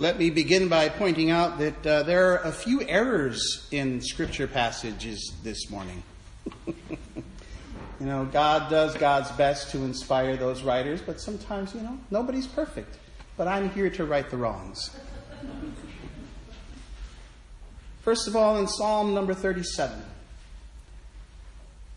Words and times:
Let 0.00 0.18
me 0.18 0.30
begin 0.30 0.68
by 0.68 0.88
pointing 0.88 1.30
out 1.30 1.58
that 1.58 1.86
uh, 1.86 2.02
there 2.04 2.32
are 2.32 2.38
a 2.38 2.52
few 2.52 2.80
errors 2.88 3.68
in 3.70 4.00
scripture 4.00 4.46
passages 4.46 5.34
this 5.42 5.68
morning. 5.68 6.02
you 6.66 6.74
know, 8.00 8.24
God 8.24 8.70
does 8.70 8.94
God's 8.94 9.30
best 9.32 9.72
to 9.72 9.82
inspire 9.82 10.38
those 10.38 10.62
writers, 10.62 11.02
but 11.02 11.20
sometimes, 11.20 11.74
you 11.74 11.82
know, 11.82 11.98
nobody's 12.10 12.46
perfect. 12.46 12.96
But 13.36 13.46
I'm 13.46 13.68
here 13.72 13.90
to 13.90 14.06
right 14.06 14.30
the 14.30 14.38
wrongs. 14.38 14.88
First 18.00 18.26
of 18.26 18.34
all, 18.34 18.56
in 18.56 18.68
Psalm 18.68 19.12
number 19.12 19.34
37, 19.34 20.02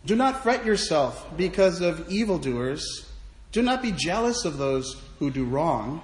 do 0.06 0.18
not 0.18 0.44
fret 0.44 0.66
yourself 0.66 1.26
because 1.38 1.80
of 1.80 2.12
evildoers. 2.12 3.10
Do 3.54 3.62
not 3.62 3.82
be 3.82 3.94
jealous 3.94 4.44
of 4.44 4.58
those 4.58 5.02
who 5.20 5.32
do 5.32 5.46
wrong 5.46 6.02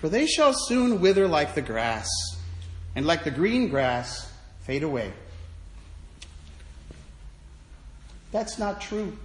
for 0.00 0.08
they 0.08 0.26
shall 0.26 0.52
soon 0.52 1.00
wither 1.00 1.26
like 1.26 1.54
the 1.54 1.62
grass, 1.62 2.08
and 2.94 3.06
like 3.06 3.24
the 3.24 3.30
green 3.30 3.68
grass 3.68 4.30
fade 4.60 4.82
away. 4.82 5.12
That's 8.30 8.58
not 8.58 8.80
true. 8.80 9.16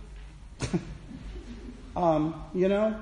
um, 1.96 2.44
you 2.54 2.70
know, 2.70 2.96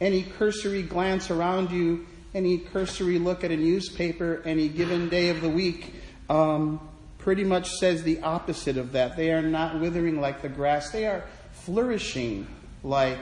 any 0.00 0.22
cursory 0.22 0.82
glance 0.82 1.30
around 1.30 1.70
you, 1.70 2.06
any 2.34 2.58
cursory 2.58 3.18
look 3.18 3.42
at 3.44 3.50
a 3.50 3.56
newspaper, 3.56 4.42
any 4.44 4.68
given 4.68 5.08
day 5.08 5.30
of 5.30 5.40
the 5.40 5.48
week, 5.48 5.94
um, 6.28 6.86
pretty 7.18 7.44
much 7.44 7.70
says 7.70 8.02
the 8.02 8.20
opposite 8.20 8.76
of 8.76 8.92
that. 8.92 9.16
They 9.16 9.32
are 9.32 9.42
not 9.42 9.80
withering 9.80 10.20
like 10.20 10.42
the 10.42 10.48
grass, 10.48 10.90
they 10.90 11.06
are 11.06 11.24
flourishing 11.52 12.46
like 12.84 13.18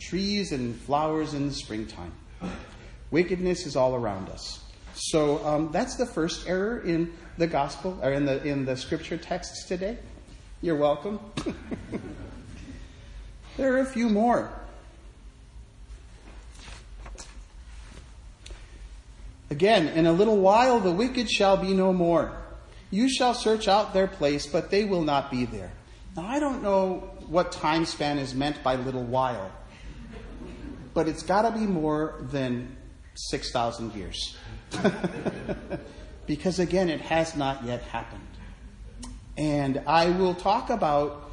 trees 0.00 0.52
and 0.52 0.74
flowers 0.74 1.34
in 1.34 1.48
the 1.48 1.54
springtime. 1.54 2.12
Wickedness 3.10 3.66
is 3.66 3.76
all 3.76 3.94
around 3.94 4.28
us. 4.28 4.60
So 4.94 5.44
um, 5.46 5.70
that's 5.72 5.94
the 5.94 6.06
first 6.06 6.48
error 6.48 6.80
in 6.80 7.12
the 7.38 7.46
gospel 7.46 7.98
or 8.02 8.12
in 8.12 8.26
the 8.26 8.42
in 8.44 8.64
the 8.64 8.76
scripture 8.76 9.16
texts 9.16 9.64
today. 9.64 9.98
You're 10.60 10.76
welcome. 10.76 11.20
there 13.56 13.74
are 13.74 13.78
a 13.78 13.86
few 13.86 14.08
more. 14.08 14.50
Again, 19.50 19.88
in 19.88 20.06
a 20.06 20.12
little 20.12 20.38
while 20.38 20.80
the 20.80 20.90
wicked 20.90 21.30
shall 21.30 21.56
be 21.56 21.72
no 21.72 21.92
more. 21.92 22.36
You 22.90 23.08
shall 23.08 23.34
search 23.34 23.68
out 23.68 23.94
their 23.94 24.08
place, 24.08 24.46
but 24.46 24.70
they 24.70 24.84
will 24.84 25.02
not 25.02 25.30
be 25.30 25.44
there. 25.44 25.70
Now 26.16 26.26
I 26.26 26.40
don't 26.40 26.62
know 26.62 27.10
what 27.28 27.52
time 27.52 27.84
span 27.84 28.18
is 28.18 28.34
meant 28.34 28.62
by 28.62 28.74
little 28.74 29.04
while, 29.04 29.50
but 30.92 31.08
it's 31.08 31.22
got 31.22 31.42
to 31.42 31.50
be 31.50 31.66
more 31.66 32.16
than 32.20 32.76
6,000 33.30 33.94
years. 33.94 34.36
because 36.26 36.58
again, 36.58 36.88
it 36.88 37.00
has 37.00 37.36
not 37.36 37.64
yet 37.64 37.82
happened. 37.82 38.20
And 39.36 39.82
I 39.86 40.10
will 40.10 40.34
talk 40.34 40.70
about 40.70 41.30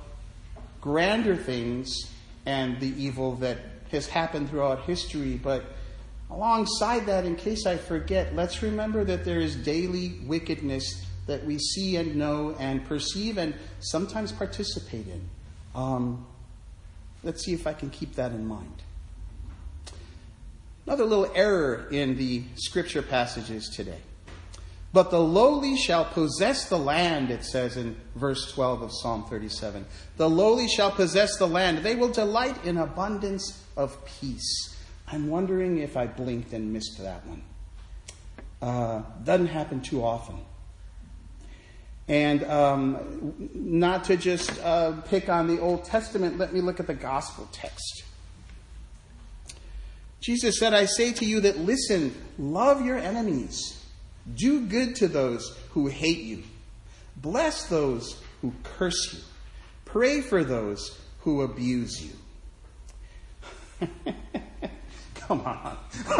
grander 0.81 1.35
things 1.35 2.11
and 2.45 2.79
the 2.79 2.89
evil 3.01 3.35
that 3.37 3.57
has 3.91 4.07
happened 4.07 4.49
throughout 4.49 4.83
history, 4.83 5.39
but 5.41 5.63
alongside 6.29 7.05
that, 7.07 7.25
in 7.25 7.35
case 7.35 7.65
I 7.65 7.77
forget, 7.77 8.35
let's 8.35 8.61
remember 8.61 9.03
that 9.03 9.25
there 9.25 9.39
is 9.39 9.55
daily 9.55 10.19
wickedness 10.25 11.05
that 11.27 11.43
we 11.45 11.57
see 11.57 11.95
and 11.97 12.15
know 12.15 12.55
and 12.59 12.85
perceive 12.85 13.37
and 13.37 13.53
sometimes 13.79 14.31
participate 14.31 15.07
in. 15.07 15.29
Um, 15.73 16.25
let's 17.23 17.43
see 17.43 17.53
if 17.53 17.65
I 17.67 17.73
can 17.73 17.89
keep 17.89 18.15
that 18.15 18.31
in 18.31 18.45
mind. 18.45 18.83
Another 20.85 21.05
little 21.05 21.31
error 21.33 21.87
in 21.91 22.17
the 22.17 22.43
scripture 22.55 23.01
passages 23.01 23.69
today. 23.69 23.99
But 24.95 25.11
the 25.11 25.19
lowly 25.19 25.75
shall 25.75 26.05
possess 26.05 26.69
the 26.69 26.77
land, 26.77 27.29
it 27.29 27.43
says 27.43 27.75
in 27.75 27.97
verse 28.15 28.49
12 28.53 28.83
of 28.83 28.91
Psalm 28.93 29.25
37. 29.25 29.85
The 30.15 30.29
lowly 30.29 30.69
shall 30.69 30.89
possess 30.89 31.35
the 31.37 31.47
land. 31.47 31.79
They 31.79 31.95
will 31.95 32.11
delight 32.13 32.63
in 32.63 32.77
abundance 32.77 33.61
of 33.75 33.97
peace. 34.05 34.73
I'm 35.05 35.27
wondering 35.27 35.79
if 35.79 35.97
I 35.97 36.07
blinked 36.07 36.53
and 36.53 36.71
missed 36.71 36.97
that 36.99 37.25
one. 37.27 37.43
Uh, 38.61 39.01
doesn't 39.25 39.47
happen 39.47 39.81
too 39.81 40.01
often. 40.01 40.37
And 42.07 42.45
um, 42.45 43.49
not 43.53 44.05
to 44.05 44.15
just 44.15 44.57
uh, 44.63 44.93
pick 45.01 45.27
on 45.27 45.47
the 45.47 45.59
Old 45.59 45.83
Testament, 45.83 46.37
let 46.37 46.53
me 46.53 46.61
look 46.61 46.79
at 46.79 46.87
the 46.87 46.93
gospel 46.93 47.49
text. 47.51 48.04
Jesus 50.25 50.57
said, 50.57 50.73
I 50.73 50.85
say 50.85 51.13
to 51.13 51.23
you 51.23 51.41
that 51.41 51.59
listen, 51.59 52.15
love 52.39 52.83
your 52.83 52.97
enemies, 52.97 53.79
do 54.33 54.65
good 54.65 54.95
to 54.95 55.07
those 55.07 55.55
who 55.69 55.85
hate 55.85 56.23
you, 56.23 56.41
bless 57.15 57.69
those 57.69 58.19
who 58.41 58.51
curse 58.63 59.13
you, 59.13 59.19
pray 59.85 60.21
for 60.21 60.43
those 60.43 60.99
who 61.19 61.43
abuse 61.43 62.03
you. 62.03 63.87
Come 65.13 65.41
on. 65.41 65.77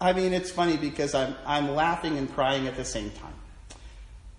I 0.00 0.12
mean, 0.12 0.32
it's 0.32 0.50
funny 0.50 0.78
because 0.78 1.14
I'm, 1.14 1.36
I'm 1.46 1.70
laughing 1.76 2.18
and 2.18 2.28
crying 2.34 2.66
at 2.66 2.74
the 2.74 2.84
same 2.84 3.12
time. 3.12 3.34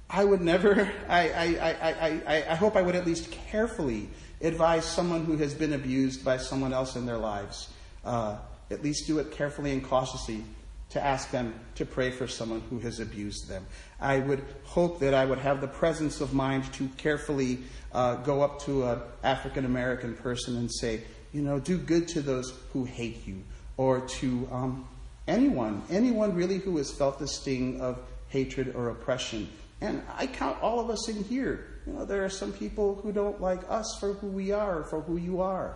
I 0.09 0.25
would 0.25 0.41
never, 0.41 0.91
I, 1.07 1.29
I, 1.29 1.45
I, 1.45 2.21
I, 2.27 2.45
I 2.49 2.55
hope 2.55 2.75
I 2.75 2.81
would 2.81 2.97
at 2.97 3.05
least 3.05 3.31
carefully 3.31 4.09
advise 4.41 4.85
someone 4.85 5.25
who 5.25 5.37
has 5.37 5.53
been 5.53 5.73
abused 5.73 6.23
by 6.25 6.37
someone 6.37 6.73
else 6.73 6.95
in 6.95 7.05
their 7.05 7.17
lives, 7.17 7.69
uh, 8.05 8.37
at 8.69 8.83
least 8.83 9.07
do 9.07 9.19
it 9.19 9.31
carefully 9.31 9.71
and 9.71 9.83
cautiously 9.83 10.43
to 10.89 11.03
ask 11.03 11.31
them 11.31 11.53
to 11.75 11.85
pray 11.85 12.11
for 12.11 12.27
someone 12.27 12.61
who 12.69 12.79
has 12.79 12.99
abused 12.99 13.47
them. 13.47 13.65
I 13.99 14.19
would 14.19 14.43
hope 14.63 14.99
that 14.99 15.13
I 15.13 15.25
would 15.25 15.37
have 15.37 15.61
the 15.61 15.67
presence 15.67 16.19
of 16.19 16.33
mind 16.33 16.71
to 16.73 16.87
carefully 16.97 17.59
uh, 17.93 18.15
go 18.15 18.41
up 18.41 18.61
to 18.63 18.83
an 18.85 18.99
African 19.23 19.65
American 19.65 20.15
person 20.15 20.57
and 20.57 20.69
say, 20.71 21.01
you 21.31 21.41
know, 21.41 21.59
do 21.59 21.77
good 21.77 22.09
to 22.09 22.21
those 22.21 22.53
who 22.73 22.83
hate 22.83 23.25
you, 23.25 23.41
or 23.77 24.01
to 24.01 24.49
um, 24.51 24.87
anyone, 25.29 25.81
anyone 25.89 26.35
really 26.35 26.57
who 26.57 26.75
has 26.77 26.91
felt 26.91 27.19
the 27.19 27.27
sting 27.27 27.79
of 27.79 27.99
hatred 28.27 28.75
or 28.75 28.89
oppression. 28.89 29.49
And 29.79 30.01
I 30.17 30.27
count 30.27 30.61
all 30.61 30.79
of 30.81 30.89
us 30.89 31.07
in 31.07 31.23
here 31.23 31.70
you 31.85 31.93
know, 31.93 32.05
there 32.05 32.23
are 32.23 32.29
some 32.29 32.53
people 32.53 32.95
who 32.95 33.11
don't 33.11 33.41
like 33.41 33.61
us 33.69 33.97
for 33.99 34.13
who 34.13 34.27
we 34.27 34.51
are, 34.51 34.83
for 34.83 35.01
who 35.01 35.17
you 35.17 35.41
are. 35.41 35.75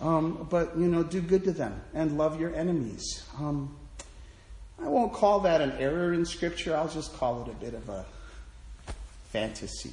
Um, 0.00 0.46
but, 0.50 0.76
you 0.76 0.86
know, 0.86 1.02
do 1.02 1.20
good 1.20 1.44
to 1.44 1.52
them 1.52 1.80
and 1.94 2.18
love 2.18 2.40
your 2.40 2.54
enemies. 2.54 3.24
Um, 3.38 3.74
I 4.82 4.88
won't 4.88 5.12
call 5.12 5.40
that 5.40 5.60
an 5.60 5.72
error 5.78 6.12
in 6.12 6.26
Scripture. 6.26 6.76
I'll 6.76 6.88
just 6.88 7.14
call 7.14 7.42
it 7.42 7.48
a 7.48 7.54
bit 7.54 7.74
of 7.74 7.88
a 7.88 8.04
fantasy. 9.30 9.92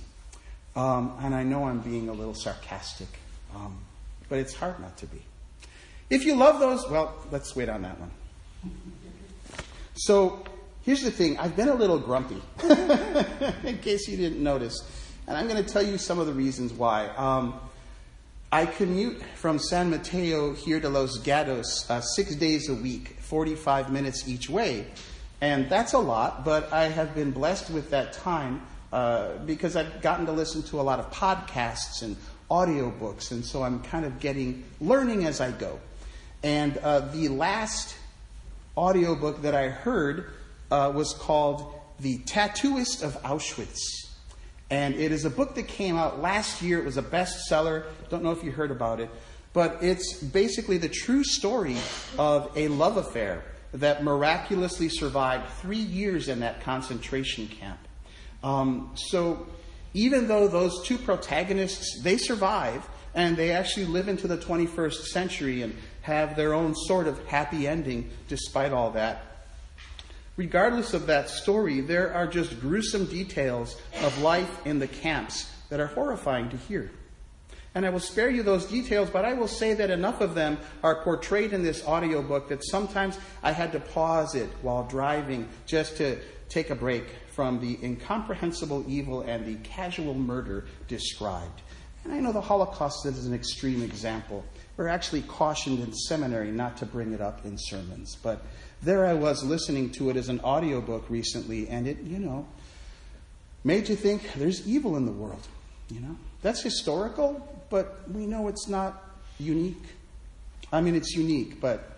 Um, 0.76 1.18
and 1.22 1.34
I 1.34 1.44
know 1.44 1.66
I'm 1.66 1.80
being 1.80 2.10
a 2.10 2.14
little 2.14 2.34
sarcastic, 2.34 3.08
um, 3.56 3.78
but 4.28 4.40
it's 4.40 4.54
hard 4.54 4.80
not 4.80 4.98
to 4.98 5.06
be. 5.06 5.22
If 6.10 6.26
you 6.26 6.36
love 6.36 6.60
those, 6.60 6.90
well, 6.90 7.16
let's 7.32 7.56
wait 7.56 7.70
on 7.70 7.84
that 7.84 7.98
one. 8.00 8.12
So 9.96 10.44
here's 10.82 11.02
the 11.02 11.12
thing 11.12 11.38
I've 11.38 11.56
been 11.56 11.70
a 11.70 11.76
little 11.76 12.00
grumpy, 12.00 12.42
in 13.64 13.78
case 13.80 14.08
you 14.08 14.18
didn't 14.18 14.44
notice. 14.44 14.82
And 15.28 15.38
I'm 15.38 15.48
going 15.48 15.64
to 15.64 15.70
tell 15.72 15.84
you 15.84 15.98
some 15.98 16.20
of 16.20 16.28
the 16.28 16.34
reasons 16.34 16.74
why. 16.74 17.08
Um, 17.16 17.60
I 18.52 18.66
commute 18.66 19.22
from 19.36 19.58
San 19.58 19.90
Mateo 19.90 20.54
here 20.54 20.80
to 20.80 20.90
Los 20.90 21.18
Gatos 21.18 21.90
uh, 21.90 22.02
six 22.02 22.36
days 22.36 22.70
a 22.70 22.76
week, 22.76 23.16
45 23.20 23.92
minutes 23.92 24.28
each 24.28 24.50
way. 24.50 24.86
And 25.42 25.70
that's 25.70 25.94
a 25.94 26.00
lot, 26.00 26.46
but 26.46 26.72
I 26.72 26.90
have 26.90 27.16
been 27.16 27.32
blessed 27.32 27.70
with 27.70 27.90
that 27.92 28.14
time 28.14 28.62
uh, 28.92 29.38
because 29.46 29.76
I've 29.76 30.02
gotten 30.02 30.26
to 30.28 30.32
listen 30.32 30.62
to 30.64 30.80
a 30.80 30.84
lot 30.84 31.00
of 31.00 31.10
podcasts 31.12 32.02
and 32.02 32.16
audiobooks. 32.52 33.32
And 33.32 33.44
so 33.44 33.64
I'm 33.64 33.82
kind 33.82 34.06
of 34.06 34.20
getting, 34.20 34.64
learning 34.80 35.26
as 35.26 35.42
I 35.42 35.52
go. 35.52 35.80
And 36.44 36.78
uh, 36.78 37.00
the 37.00 37.30
last 37.30 37.96
audiobook 38.78 39.42
that 39.42 39.56
I 39.56 39.70
heard 39.70 40.32
uh, 40.70 40.92
was 40.94 41.14
called 41.14 41.74
The 42.02 42.20
Tattooist 42.20 43.04
of 43.04 43.22
Auschwitz. 43.24 44.03
And 44.70 44.96
it 44.96 45.12
is 45.12 45.26
a 45.26 45.30
book 45.30 45.56
that 45.56 45.68
came 45.68 45.98
out 45.98 46.22
last 46.22 46.62
year. 46.62 46.80
It 46.80 46.86
was 46.86 46.98
a 46.98 47.04
bestseller. 47.04 47.86
Don't 48.10 48.24
know 48.24 48.32
if 48.32 48.44
you 48.44 48.52
heard 48.52 48.72
about 48.72 49.00
it. 49.00 49.10
But 49.54 49.78
it's 49.82 50.22
basically 50.22 50.78
the 50.78 50.90
true 50.90 51.24
story 51.24 51.78
of 52.18 52.52
a 52.56 52.68
love 52.70 52.98
affair 52.98 53.44
that 53.74 54.04
miraculously 54.04 54.90
survived 54.90 55.50
three 55.62 55.78
years 55.78 56.28
in 56.28 56.40
that 56.40 56.62
concentration 56.62 57.48
camp. 57.48 57.80
Um, 58.44 58.92
so 58.96 59.48
even 59.94 60.28
though 60.28 60.48
those 60.48 60.84
two 60.86 60.98
protagonists, 60.98 62.02
they 62.04 62.18
survive 62.18 62.88
and 63.16 63.38
they 63.38 63.52
actually 63.52 63.86
live 63.86 64.08
into 64.08 64.28
the 64.28 64.38
21st 64.38 65.06
century 65.06 65.62
and 65.62 65.76
have 66.02 66.36
their 66.36 66.54
own 66.54 66.76
sort 66.76 67.08
of 67.08 67.24
happy 67.28 67.68
ending 67.68 68.10
despite 68.28 68.74
all 68.74 68.92
that, 68.92 69.33
Regardless 70.36 70.96
of 70.96 71.06
that 71.08 71.30
story, 71.30 71.82
there 71.82 72.14
are 72.14 72.26
just 72.26 72.60
gruesome 72.60 73.06
details 73.06 73.80
of 74.02 74.18
life 74.20 74.66
in 74.66 74.80
the 74.80 74.88
camps 74.88 75.52
that 75.70 75.80
are 75.80 75.88
horrifying 75.88 76.50
to 76.50 76.58
hear. 76.58 76.92
And 77.76 77.86
I 77.86 77.90
will 77.90 78.00
spare 78.00 78.30
you 78.30 78.44
those 78.44 78.66
details, 78.66 79.10
but 79.10 79.26
I 79.26 79.34
will 79.34 79.48
say 79.48 79.74
that 79.76 79.90
enough 79.90 80.22
of 80.22 80.36
them 80.36 80.58
are 80.84 81.04
portrayed 81.04 81.54
in 81.54 81.64
this 81.64 81.86
audiobook 81.86 82.50
that 82.50 82.64
sometimes 82.64 83.18
I 83.42 83.52
had 83.52 83.72
to 83.74 83.80
pause 83.80 84.36
it 84.36 84.50
while 84.62 84.84
driving 84.88 85.48
just 85.66 85.98
to 85.98 86.20
take 86.50 86.70
a 86.70 86.76
break 86.76 87.06
from 87.32 87.60
the 87.60 87.80
incomprehensible 87.84 88.86
evil 88.88 89.22
and 89.22 89.46
the 89.46 89.56
casual 89.68 90.14
murder 90.14 90.66
described. 90.88 91.62
And 92.04 92.14
I 92.14 92.20
know 92.20 92.32
the 92.32 92.42
Holocaust 92.42 93.06
is 93.06 93.26
an 93.26 93.34
extreme 93.34 93.82
example. 93.82 94.44
We're 94.76 94.88
actually 94.88 95.22
cautioned 95.22 95.80
in 95.80 95.94
seminary 95.94 96.52
not 96.52 96.78
to 96.78 96.86
bring 96.86 97.14
it 97.14 97.22
up 97.22 97.46
in 97.46 97.58
sermons. 97.58 98.18
But 98.22 98.46
there 98.82 99.06
I 99.06 99.14
was 99.14 99.44
listening 99.44 99.92
to 99.92 100.10
it 100.10 100.18
as 100.18 100.30
an 100.30 100.42
audiobook 100.42 101.10
recently, 101.10 101.70
and 101.70 101.88
it, 101.88 102.02
you 102.02 102.20
know, 102.20 102.46
made 103.64 103.88
you 103.88 103.96
think 103.96 104.34
there's 104.34 104.68
evil 104.68 104.98
in 104.98 105.06
the 105.06 105.12
world. 105.12 105.48
You 105.90 106.02
know, 106.02 106.18
that's 106.42 106.62
historical, 106.62 107.66
but 107.70 108.10
we 108.12 108.26
know 108.26 108.48
it's 108.48 108.68
not 108.68 109.02
unique. 109.40 109.84
I 110.72 110.82
mean, 110.82 110.96
it's 110.96 111.16
unique, 111.16 111.62
but 111.62 111.90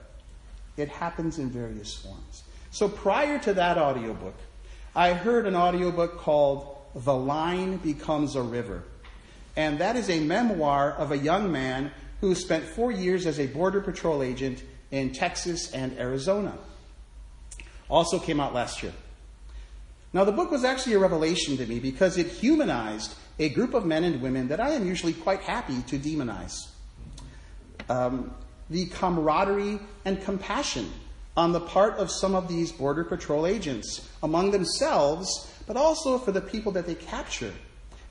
it 0.77 0.89
happens 0.89 1.39
in 1.39 1.49
various 1.49 1.93
forms. 1.95 2.43
So 2.71 2.89
prior 2.89 3.39
to 3.39 3.53
that 3.53 3.77
audiobook, 3.77 4.35
I 4.95 5.13
heard 5.13 5.45
an 5.45 5.55
audiobook 5.55 6.17
called 6.17 6.77
The 6.93 7.15
Line 7.15 7.77
Becomes 7.77 8.35
a 8.35 8.41
River. 8.41 8.83
And 9.55 9.79
that 9.79 9.95
is 9.95 10.09
a 10.09 10.19
memoir 10.19 10.91
of 10.93 11.11
a 11.11 11.17
young 11.17 11.51
man 11.51 11.91
who 12.21 12.35
spent 12.35 12.63
four 12.63 12.91
years 12.91 13.25
as 13.25 13.39
a 13.39 13.47
Border 13.47 13.81
Patrol 13.81 14.23
agent 14.23 14.63
in 14.91 15.11
Texas 15.11 15.71
and 15.71 15.97
Arizona. 15.97 16.57
Also 17.89 18.19
came 18.19 18.39
out 18.39 18.53
last 18.53 18.83
year. 18.83 18.93
Now, 20.13 20.23
the 20.23 20.31
book 20.31 20.49
was 20.49 20.63
actually 20.63 20.93
a 20.93 20.99
revelation 20.99 21.57
to 21.57 21.65
me 21.65 21.79
because 21.79 22.17
it 22.17 22.27
humanized 22.27 23.15
a 23.37 23.49
group 23.49 23.73
of 23.73 23.85
men 23.85 24.03
and 24.05 24.21
women 24.21 24.47
that 24.47 24.59
I 24.59 24.69
am 24.71 24.87
usually 24.87 25.13
quite 25.13 25.41
happy 25.41 25.81
to 25.87 25.99
demonize. 25.99 26.69
Um, 27.89 28.33
the 28.69 28.85
camaraderie 28.87 29.79
and 30.05 30.21
compassion 30.23 30.91
on 31.37 31.51
the 31.51 31.59
part 31.59 31.97
of 31.97 32.09
some 32.09 32.33
of 32.33 32.47
these 32.47 32.71
Border 32.71 33.03
Patrol 33.03 33.45
agents 33.45 34.09
among 34.23 34.51
themselves, 34.51 35.51
but 35.67 35.75
also 35.75 36.17
for 36.17 36.31
the 36.31 36.41
people 36.41 36.71
that 36.71 36.87
they 36.87 36.95
capture, 36.95 37.53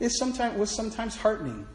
is 0.05 0.19
sometimes, 0.19 0.59
was 0.59 0.71
sometimes 0.71 1.17
heartening. 1.17 1.67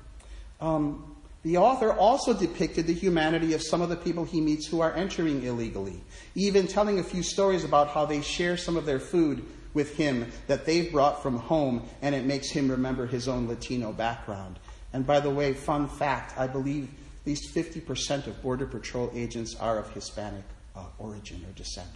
Um, 0.61 1.15
the 1.43 1.57
author 1.57 1.93
also 1.93 2.33
depicted 2.33 2.85
the 2.85 2.93
humanity 2.93 3.53
of 3.53 3.61
some 3.61 3.81
of 3.81 3.89
the 3.89 3.95
people 3.95 4.25
he 4.25 4.41
meets 4.41 4.67
who 4.67 4.81
are 4.81 4.93
entering 4.93 5.43
illegally, 5.43 6.01
even 6.35 6.67
telling 6.67 6.99
a 6.99 7.03
few 7.03 7.23
stories 7.23 7.63
about 7.63 7.89
how 7.89 8.05
they 8.05 8.21
share 8.21 8.57
some 8.57 8.75
of 8.75 8.85
their 8.85 8.99
food 8.99 9.45
with 9.73 9.95
him 9.95 10.29
that 10.47 10.65
they've 10.65 10.91
brought 10.91 11.21
from 11.21 11.37
home, 11.37 11.87
and 12.01 12.13
it 12.13 12.25
makes 12.25 12.49
him 12.49 12.69
remember 12.69 13.05
his 13.05 13.27
own 13.27 13.47
Latino 13.47 13.93
background. 13.93 14.59
And 14.91 15.05
by 15.05 15.19
the 15.19 15.29
way, 15.29 15.53
fun 15.53 15.87
fact 15.87 16.37
I 16.37 16.47
believe 16.47 16.89
at 17.21 17.27
least 17.27 17.53
50% 17.55 18.27
of 18.27 18.41
Border 18.41 18.65
Patrol 18.65 19.11
agents 19.13 19.55
are 19.55 19.77
of 19.77 19.89
Hispanic 19.91 20.43
uh, 20.75 20.85
origin 20.97 21.45
or 21.47 21.53
descent. 21.53 21.89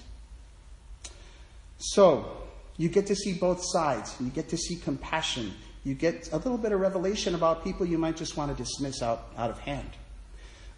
So, 1.78 2.44
you 2.78 2.90
get 2.90 3.08
to 3.08 3.16
see 3.16 3.34
both 3.34 3.64
sides. 3.64 4.16
You 4.20 4.30
get 4.30 4.50
to 4.50 4.58
see 4.58 4.76
compassion. 4.76 5.54
You 5.84 5.94
get 5.94 6.32
a 6.32 6.38
little 6.38 6.58
bit 6.58 6.72
of 6.72 6.80
revelation 6.80 7.36
about 7.36 7.64
people 7.64 7.86
you 7.86 7.98
might 7.98 8.16
just 8.16 8.38
want 8.38 8.56
to 8.56 8.64
dismiss 8.64 9.02
out, 9.02 9.28
out 9.38 9.50
of 9.50 9.60
hand. 9.60 9.90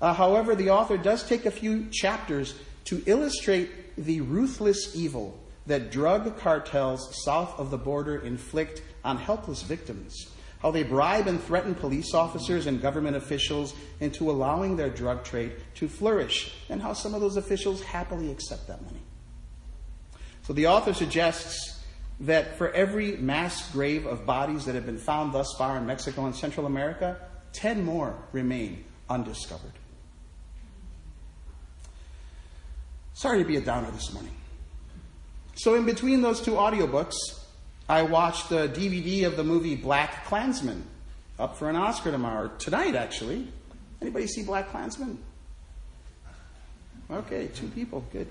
Uh, 0.01 0.13
however, 0.13 0.55
the 0.55 0.71
author 0.71 0.97
does 0.97 1.23
take 1.27 1.45
a 1.45 1.51
few 1.51 1.85
chapters 1.91 2.55
to 2.85 3.01
illustrate 3.05 3.95
the 3.97 4.21
ruthless 4.21 4.95
evil 4.95 5.39
that 5.67 5.91
drug 5.91 6.37
cartels 6.39 7.23
south 7.23 7.57
of 7.59 7.71
the 7.71 7.77
border 7.77 8.17
inflict 8.17 8.81
on 9.03 9.17
helpless 9.17 9.63
victims, 9.63 10.27
how 10.59 10.71
they 10.71 10.83
bribe 10.83 11.27
and 11.27 11.41
threaten 11.41 11.73
police 11.73 12.13
officers 12.13 12.67
and 12.67 12.81
government 12.81 13.15
officials 13.15 13.73
into 13.99 14.29
allowing 14.29 14.75
their 14.75 14.89
drug 14.89 15.23
trade 15.23 15.53
to 15.75 15.87
flourish, 15.87 16.53
and 16.69 16.81
how 16.81 16.93
some 16.93 17.13
of 17.13 17.21
those 17.21 17.37
officials 17.37 17.81
happily 17.81 18.31
accept 18.31 18.67
that 18.67 18.81
money. 18.83 19.01
So 20.43 20.53
the 20.53 20.67
author 20.67 20.93
suggests 20.93 21.74
that 22.21 22.57
for 22.57 22.71
every 22.71 23.17
mass 23.17 23.71
grave 23.71 24.05
of 24.05 24.25
bodies 24.25 24.65
that 24.65 24.75
have 24.75 24.85
been 24.85 24.97
found 24.97 25.33
thus 25.33 25.53
far 25.57 25.77
in 25.77 25.85
Mexico 25.85 26.25
and 26.25 26.35
Central 26.35 26.65
America, 26.65 27.17
10 27.53 27.83
more 27.83 28.17
remain 28.31 28.83
undiscovered. 29.09 29.73
Sorry 33.13 33.39
to 33.39 33.45
be 33.47 33.55
a 33.55 33.61
downer 33.61 33.91
this 33.91 34.13
morning. 34.13 34.33
So, 35.55 35.75
in 35.75 35.85
between 35.85 36.21
those 36.21 36.41
two 36.41 36.51
audiobooks, 36.51 37.15
I 37.87 38.01
watched 38.01 38.49
the 38.49 38.67
DVD 38.67 39.25
of 39.25 39.37
the 39.37 39.43
movie 39.43 39.75
Black 39.75 40.25
Klansman, 40.25 40.83
up 41.39 41.57
for 41.57 41.69
an 41.69 41.77
Oscar 41.77 42.11
tomorrow, 42.11 42.51
tonight 42.57 42.95
actually. 42.95 43.47
Anybody 44.01 44.27
see 44.27 44.43
Black 44.43 44.69
Klansman? 44.69 45.17
Okay, 47.09 47.47
two 47.55 47.67
people, 47.69 48.03
good. 48.11 48.27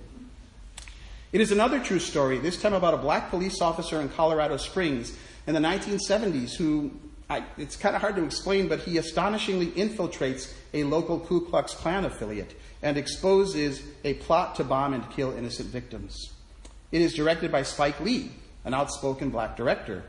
It 1.35 1.41
is 1.41 1.51
another 1.51 1.81
true 1.81 1.99
story, 1.99 2.39
this 2.39 2.63
time 2.63 2.75
about 2.75 2.95
a 2.95 2.97
black 2.97 3.29
police 3.29 3.61
officer 3.61 4.01
in 4.01 4.09
Colorado 4.09 4.57
Springs 4.57 5.19
in 5.49 5.55
the 5.55 5.61
1970s 5.61 6.55
who, 6.55 6.93
I, 7.29 7.43
it's 7.59 7.75
kind 7.75 7.97
of 7.97 8.03
hard 8.03 8.15
to 8.15 8.25
explain, 8.25 8.69
but 8.69 8.79
he 8.79 8.99
astonishingly 8.99 9.73
infiltrates 9.73 10.53
a 10.73 10.85
local 10.85 11.19
Ku 11.19 11.41
Klux 11.41 11.75
Klan 11.75 12.05
affiliate 12.05 12.55
and 12.85 12.97
exposes 12.97 13.83
a 14.05 14.15
plot 14.15 14.55
to 14.55 14.63
bomb 14.63 14.95
and 14.95 15.11
kill 15.11 15.37
innocent 15.37 15.71
victims. 15.71 16.33
It 16.93 17.01
is 17.01 17.15
directed 17.15 17.51
by 17.51 17.65
Spike 17.65 17.99
Lee, 17.99 18.31
an 18.65 18.73
outspoken 18.73 19.31
black 19.31 19.57
director. 19.57 20.05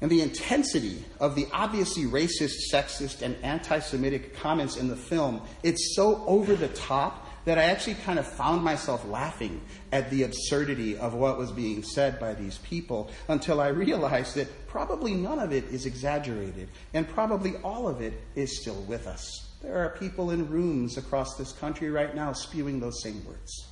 And 0.00 0.08
the 0.12 0.20
intensity 0.20 1.04
of 1.18 1.34
the 1.34 1.48
obviously 1.52 2.04
racist, 2.04 2.72
sexist, 2.72 3.20
and 3.20 3.34
anti 3.42 3.80
Semitic 3.80 4.36
comments 4.36 4.76
in 4.76 4.86
the 4.86 4.96
film, 4.96 5.42
it's 5.64 5.96
so 5.96 6.24
over 6.24 6.54
the 6.54 6.68
top 6.68 7.23
that 7.44 7.58
I 7.58 7.64
actually 7.64 7.94
kind 7.94 8.18
of 8.18 8.26
found 8.26 8.62
myself 8.62 9.06
laughing 9.06 9.60
at 9.92 10.10
the 10.10 10.22
absurdity 10.22 10.96
of 10.96 11.14
what 11.14 11.38
was 11.38 11.52
being 11.52 11.82
said 11.82 12.18
by 12.18 12.34
these 12.34 12.58
people 12.58 13.10
until 13.28 13.60
I 13.60 13.68
realized 13.68 14.34
that 14.36 14.66
probably 14.66 15.14
none 15.14 15.38
of 15.38 15.52
it 15.52 15.64
is 15.64 15.86
exaggerated 15.86 16.68
and 16.94 17.08
probably 17.08 17.56
all 17.58 17.86
of 17.88 18.00
it 18.00 18.14
is 18.34 18.60
still 18.60 18.82
with 18.82 19.06
us. 19.06 19.50
There 19.62 19.76
are 19.78 19.90
people 19.90 20.30
in 20.30 20.48
rooms 20.50 20.98
across 20.98 21.36
this 21.36 21.52
country 21.52 21.90
right 21.90 22.14
now 22.14 22.32
spewing 22.32 22.80
those 22.80 23.02
same 23.02 23.24
words. 23.24 23.66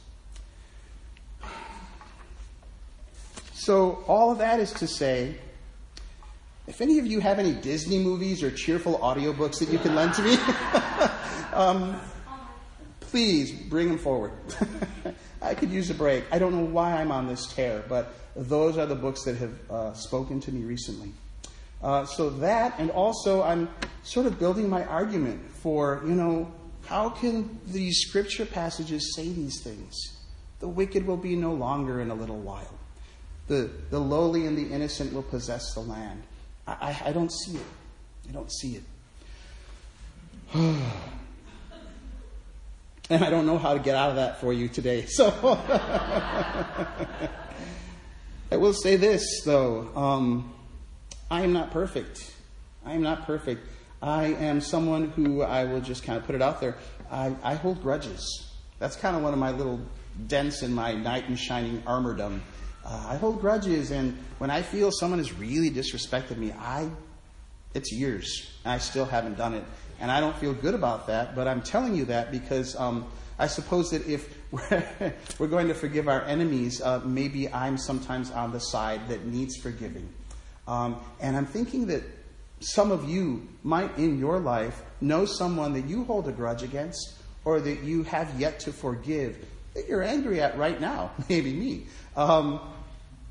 So, 3.55 4.03
all 4.09 4.33
of 4.33 4.39
that 4.39 4.59
is 4.59 4.73
to 4.73 4.89
say, 4.89 5.37
if 6.67 6.81
any 6.81 6.99
of 6.99 7.07
you 7.07 7.21
have 7.21 7.39
any 7.39 7.53
Disney 7.53 7.99
movies 7.99 8.43
or 8.43 8.51
cheerful 8.51 8.99
audiobooks 8.99 9.59
that 9.61 9.69
you 9.69 9.79
can 9.79 9.95
lend 9.95 10.15
to 10.15 10.23
me, 10.23 10.37
um, 11.53 12.01
please 13.12 13.53
bring 13.53 13.88
them 13.88 13.99
forward. 13.99 14.32
I 15.42 15.54
could 15.54 15.71
use 15.71 15.90
a 15.90 15.95
break. 15.95 16.25
I 16.33 16.38
don't 16.38 16.54
know 16.54 16.64
why 16.64 16.95
I'm 16.95 17.12
on 17.12 17.28
this 17.28 17.47
tear, 17.47 17.85
but 17.87 18.14
those 18.35 18.78
are 18.78 18.87
the 18.87 18.95
books 18.95 19.25
that 19.25 19.37
have 19.37 19.71
uh, 19.71 19.92
spoken 19.92 20.40
to 20.40 20.50
me 20.50 20.64
recently. 20.64 21.12
Uh, 21.83 22.07
so 22.07 22.31
that, 22.31 22.75
and 22.78 22.90
also 22.90 23.42
I'm 23.42 23.69
sort 24.02 24.25
of 24.25 24.38
building 24.38 24.66
my 24.66 24.87
argument 24.87 25.47
for, 25.50 26.02
you 26.07 26.14
know, 26.14 26.50
how 26.87 27.11
can 27.11 27.61
these 27.66 28.00
scripture 28.00 28.47
passages 28.47 29.14
say 29.14 29.28
these 29.28 29.62
things? 29.62 29.95
The 30.61 30.69
wicked 30.69 31.07
will 31.07 31.19
be 31.19 31.37
no 31.37 31.52
longer 31.52 32.00
in 32.00 32.11
a 32.11 32.14
little 32.14 32.38
while. 32.38 32.78
The, 33.47 33.71
the 33.90 34.00
lowly 34.00 34.47
and 34.47 34.57
the 34.57 34.73
innocent 34.73 35.12
will 35.12 35.25
possess 35.25 35.75
the 35.75 35.81
land. 35.81 36.23
I, 36.66 36.73
I, 37.04 37.09
I 37.11 37.12
don't 37.12 37.31
see 37.31 37.59
it. 37.59 37.66
I 38.31 38.33
don't 38.33 38.50
see 38.50 38.81
it. 40.54 40.83
and 43.12 43.25
I 43.25 43.31
don't 43.31 43.47
know 43.47 43.59
how 43.59 43.75
to 43.75 43.81
get 43.81 43.95
out 43.95 44.11
of 44.11 44.16
that 44.16 44.40
for 44.40 44.52
you 44.52 44.69
today. 44.69 45.07
So 45.12 45.31
I 48.50 48.57
will 48.57 48.75
say 48.75 48.97
this, 48.97 49.42
though. 49.45 49.88
Um, 49.97 50.52
I 51.31 51.42
am 51.42 51.52
not 51.52 51.71
perfect. 51.71 52.35
I 52.85 52.92
am 52.92 53.02
not 53.02 53.26
perfect. 53.26 53.66
I 54.02 54.26
am 54.26 54.61
someone 54.61 55.09
who 55.11 55.42
I 55.42 55.64
will 55.64 55.81
just 55.81 56.04
kind 56.04 56.19
of 56.19 56.26
put 56.26 56.35
it 56.35 56.42
out 56.42 56.61
there. 56.61 56.76
I, 57.11 57.35
I 57.42 57.54
hold 57.54 57.83
grudges. 57.83 58.50
That's 58.78 58.97
kind 58.97 59.16
of 59.16 59.23
one 59.23 59.33
of 59.33 59.38
my 59.38 59.52
little 59.52 59.81
dents 60.26 60.62
in 60.62 60.75
my 60.75 60.92
knight 60.92 61.28
in 61.28 61.37
shining 61.37 61.81
armordom 61.83 62.40
uh, 62.85 63.07
I 63.09 63.16
hold 63.16 63.40
grudges, 63.40 63.90
and 63.90 64.19
when 64.38 64.50
I 64.50 64.62
feel 64.62 64.90
someone 64.90 65.19
has 65.19 65.33
really 65.33 65.71
disrespected 65.71 66.37
me, 66.37 66.52
I 66.52 66.90
it's 67.75 67.92
years. 67.92 68.50
I 68.64 68.78
still 68.78 69.04
haven't 69.04 69.38
done 69.38 69.54
it, 69.54 69.64
and 70.02 70.11
I 70.11 70.21
don't 70.21 70.37
feel 70.37 70.52
good 70.52 70.75
about 70.75 71.06
that. 71.06 71.35
But 71.35 71.47
I'm 71.49 71.62
telling 71.62 71.94
you 71.94 72.04
that 72.06 72.32
because 72.32 72.76
um, 72.76 73.06
I 73.38 73.47
suppose 73.47 73.90
that 73.92 74.06
if 74.06 74.37
we're, 74.50 74.85
we're, 75.38 75.47
going 75.47 75.68
to 75.68 75.75
forgive 75.75 76.09
our 76.09 76.23
enemies, 76.23 76.82
uh, 76.82 77.00
maybe 77.04 77.50
I'm 77.50 77.78
sometimes 77.78 78.32
on 78.32 78.50
the 78.50 78.59
side 78.59 79.09
that 79.09 79.25
needs 79.25 79.56
forgiving. 79.56 80.09
Um, 80.66 81.00
and 81.21 81.37
I'm 81.37 81.47
thinking 81.47 81.87
that 81.87 82.02
some 82.59 82.90
of 82.90 83.09
you 83.09 83.49
might 83.62 83.97
in 83.97 84.18
your 84.18 84.40
life 84.40 84.82
know 85.00 85.25
someone 85.25 85.73
that 85.75 85.87
you 85.87 86.04
hold 86.04 86.26
a 86.28 86.32
grudge 86.32 86.64
against 86.64 87.14
or 87.44 87.61
that 87.61 87.82
you 87.85 88.02
have 88.02 88.38
yet 88.38 88.61
to 88.61 88.73
forgive 88.73 89.37
that 89.75 89.88
you're 89.88 90.02
angry 90.02 90.40
at 90.40 90.59
right 90.59 90.80
now, 90.80 91.12
maybe 91.28 91.52
me. 91.52 91.87
Um, 92.16 92.61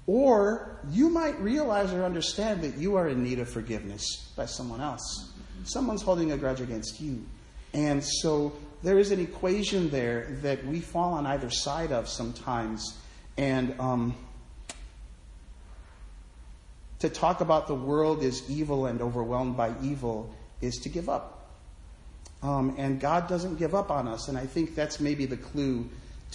or 0.07 0.79
you 0.89 1.09
might 1.09 1.39
realize 1.39 1.93
or 1.93 2.03
understand 2.03 2.61
that 2.63 2.77
you 2.77 2.95
are 2.95 3.07
in 3.07 3.23
need 3.23 3.39
of 3.39 3.49
forgiveness 3.49 4.31
by 4.35 4.45
someone 4.45 4.81
else. 4.81 5.31
Someone's 5.65 6.01
holding 6.01 6.31
a 6.31 6.37
grudge 6.37 6.61
against 6.61 7.01
you. 7.01 7.23
And 7.73 8.03
so 8.03 8.53
there 8.83 8.99
is 8.99 9.11
an 9.11 9.19
equation 9.19 9.89
there 9.89 10.37
that 10.41 10.65
we 10.65 10.79
fall 10.79 11.13
on 11.13 11.25
either 11.25 11.49
side 11.49 11.91
of 11.91 12.07
sometimes. 12.07 12.97
And 13.37 13.79
um, 13.79 14.15
to 16.99 17.09
talk 17.09 17.41
about 17.41 17.67
the 17.67 17.75
world 17.75 18.23
is 18.23 18.49
evil 18.49 18.85
and 18.85 19.01
overwhelmed 19.01 19.57
by 19.57 19.73
evil 19.81 20.33
is 20.61 20.77
to 20.77 20.89
give 20.89 21.09
up. 21.09 21.49
Um, 22.43 22.75
and 22.77 22.99
God 22.99 23.27
doesn't 23.27 23.57
give 23.57 23.75
up 23.75 23.91
on 23.91 24.07
us. 24.07 24.27
And 24.27 24.37
I 24.37 24.45
think 24.45 24.75
that's 24.75 24.99
maybe 24.99 25.25
the 25.25 25.37
clue 25.37 25.87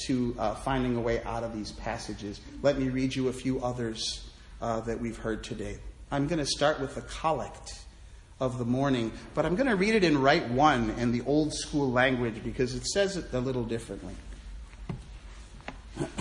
to 0.07 0.37
uh, 0.39 0.55
finding 0.55 0.97
a 0.97 1.01
way 1.01 1.23
out 1.25 1.43
of 1.43 1.55
these 1.55 1.73
passages. 1.73 2.41
Let 2.63 2.79
me 2.79 2.89
read 2.89 3.15
you 3.15 3.29
a 3.29 3.33
few 3.33 3.61
others 3.61 4.29
uh, 4.61 4.81
that 4.81 5.01
we've 5.01 5.17
heard 5.17 5.43
today. 5.43 5.79
I'm 6.11 6.29
going 6.29 6.39
to 6.39 6.47
start 6.47 6.81
with 6.81 6.95
the 6.95 7.03
collect 7.03 7.86
of 8.41 8.59
the 8.59 8.65
morning, 8.65 9.13
but 9.35 9.47
I'm 9.47 9.57
going 9.57 9.69
to 9.69 9.77
read 9.77 9.95
it 9.95 10.05
in 10.05 10.21
Rite 10.21 10.49
One 10.51 10.91
in 10.99 11.13
the 11.13 11.23
old 11.23 11.55
school 11.55 11.91
language 11.91 12.43
because 12.45 12.75
it 12.75 12.87
says 12.87 13.17
it 13.17 13.33
a 13.33 13.41
little 13.41 13.65
differently. 13.65 14.15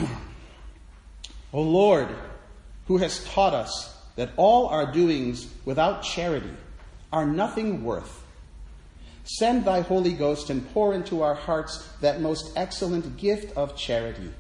o 1.54 1.62
Lord, 1.62 2.08
who 2.88 2.98
has 2.98 3.24
taught 3.26 3.54
us 3.54 3.98
that 4.16 4.30
all 4.38 4.68
our 4.68 4.92
doings 4.92 5.48
without 5.66 6.04
charity 6.04 6.54
are 7.12 7.26
nothing 7.26 7.84
worth 7.84 8.26
Send 9.26 9.66
thy 9.66 9.82
Holy 9.82 10.14
Ghost 10.14 10.52
and 10.52 10.72
pour 10.72 10.94
into 10.94 11.24
our 11.24 11.34
hearts 11.34 11.90
that 12.00 12.22
most 12.22 12.52
excellent 12.56 13.18
gift 13.18 13.58
of 13.58 13.76
charity, 13.76 14.32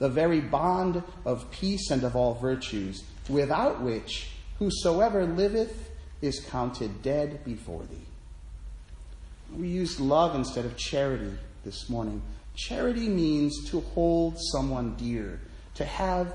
the 0.00 0.08
very 0.08 0.40
bond 0.40 1.04
of 1.24 1.50
peace 1.52 1.90
and 1.90 2.02
of 2.02 2.16
all 2.16 2.34
virtues, 2.34 3.04
without 3.28 3.80
which 3.80 4.30
whosoever 4.58 5.24
liveth 5.24 5.90
is 6.24 6.40
counted 6.40 7.02
dead 7.02 7.44
before 7.44 7.82
thee. 7.82 9.56
We 9.56 9.68
used 9.68 10.00
love 10.00 10.34
instead 10.34 10.64
of 10.64 10.76
charity 10.76 11.32
this 11.64 11.88
morning. 11.88 12.22
Charity 12.56 13.08
means 13.08 13.70
to 13.70 13.80
hold 13.80 14.36
someone 14.52 14.94
dear, 14.96 15.40
to 15.74 15.84
have 15.84 16.34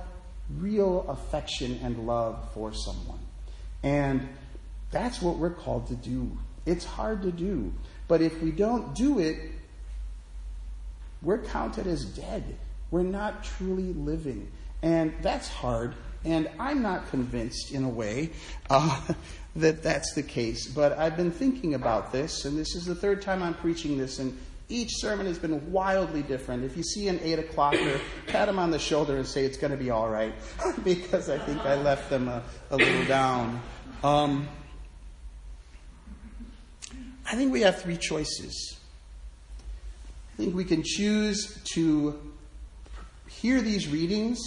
real 0.58 1.06
affection 1.08 1.80
and 1.84 2.06
love 2.06 2.50
for 2.54 2.74
someone. 2.74 3.20
And 3.84 4.28
that's 4.92 5.22
what 5.22 5.38
we're 5.38 5.50
called 5.52 5.88
to 5.88 5.96
do. 5.96 6.38
It's 6.66 6.86
hard 6.86 7.22
to 7.24 7.32
do. 7.32 7.74
But 8.08 8.22
if 8.22 8.42
we 8.42 8.52
don't 8.52 8.96
do 8.96 9.20
it, 9.20 9.38
we're 11.22 11.44
counted 11.44 11.88
as 11.88 12.06
dead. 12.06 12.58
We're 12.92 13.04
not 13.04 13.44
truly 13.44 13.94
living. 13.94 14.52
And 14.82 15.14
that's 15.22 15.48
hard. 15.48 15.96
And 16.26 16.50
I'm 16.60 16.82
not 16.82 17.10
convinced, 17.10 17.72
in 17.72 17.84
a 17.84 17.90
way, 17.90 18.32
uh, 18.70 19.00
that 19.60 19.84
that's 19.84 20.14
the 20.14 20.24
case. 20.24 20.68
But 20.68 20.98
I've 20.98 21.16
been 21.16 21.32
thinking 21.32 21.74
about 21.74 22.12
this, 22.12 22.46
and 22.46 22.58
this 22.58 22.76
is 22.76 22.86
the 22.86 22.96
third 22.96 23.22
time 23.22 23.44
I'm 23.44 23.54
preaching 23.54 23.98
this, 23.98 24.20
and 24.20 24.38
each 24.70 24.92
sermon 24.98 25.26
has 25.26 25.40
been 25.40 25.72
wildly 25.72 26.22
different. 26.22 26.64
If 26.64 26.78
you 26.78 26.84
see 26.84 27.08
an 27.08 27.20
8 27.24 27.40
o'clocker, 27.40 28.00
pat 28.28 28.48
them 28.48 28.60
on 28.60 28.70
the 28.70 28.80
shoulder 28.80 29.18
and 29.18 29.26
say 29.26 29.44
it's 29.44 29.58
going 29.58 29.72
to 29.72 29.78
be 29.78 29.90
all 29.90 30.10
right, 30.10 30.34
because 30.84 31.30
I 31.30 31.38
think 31.40 31.60
I 31.62 31.76
left 31.76 32.10
them 32.10 32.28
a, 32.28 32.44
a 32.70 32.78
little 32.78 33.06
down. 33.06 33.62
Um, 34.04 34.48
I 37.26 37.36
think 37.36 37.52
we 37.52 37.62
have 37.62 37.82
three 37.82 37.98
choices. 37.98 38.78
I 40.34 40.38
think 40.38 40.56
we 40.56 40.66
can 40.66 40.84
choose 40.84 41.62
to 41.74 42.20
hear 43.28 43.62
these 43.62 43.88
readings 43.88 44.40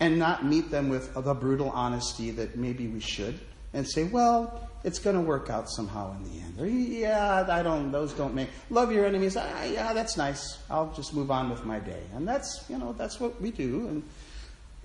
and 0.00 0.18
not 0.18 0.44
meet 0.44 0.70
them 0.70 0.88
with 0.88 1.12
the 1.14 1.34
brutal 1.34 1.70
honesty 1.70 2.30
that 2.32 2.56
maybe 2.56 2.86
we 2.86 3.00
should 3.00 3.38
and 3.76 3.86
say, 3.86 4.04
well, 4.04 4.68
it's 4.84 4.98
going 4.98 5.16
to 5.16 5.22
work 5.22 5.50
out 5.50 5.68
somehow 5.68 6.16
in 6.16 6.24
the 6.24 6.40
end. 6.40 6.60
Or, 6.60 6.66
yeah, 6.66 7.44
I 7.48 7.62
don't, 7.62 7.92
those 7.92 8.12
don't 8.14 8.34
make, 8.34 8.48
love 8.70 8.90
your 8.90 9.04
enemies. 9.04 9.36
Ah, 9.36 9.64
yeah, 9.64 9.92
that's 9.92 10.16
nice. 10.16 10.58
I'll 10.70 10.92
just 10.94 11.12
move 11.14 11.30
on 11.30 11.50
with 11.50 11.64
my 11.64 11.78
day. 11.78 12.02
And 12.14 12.26
that's, 12.26 12.64
you 12.70 12.78
know, 12.78 12.94
that's 12.94 13.20
what 13.20 13.40
we 13.40 13.50
do. 13.50 13.86
And 13.88 14.02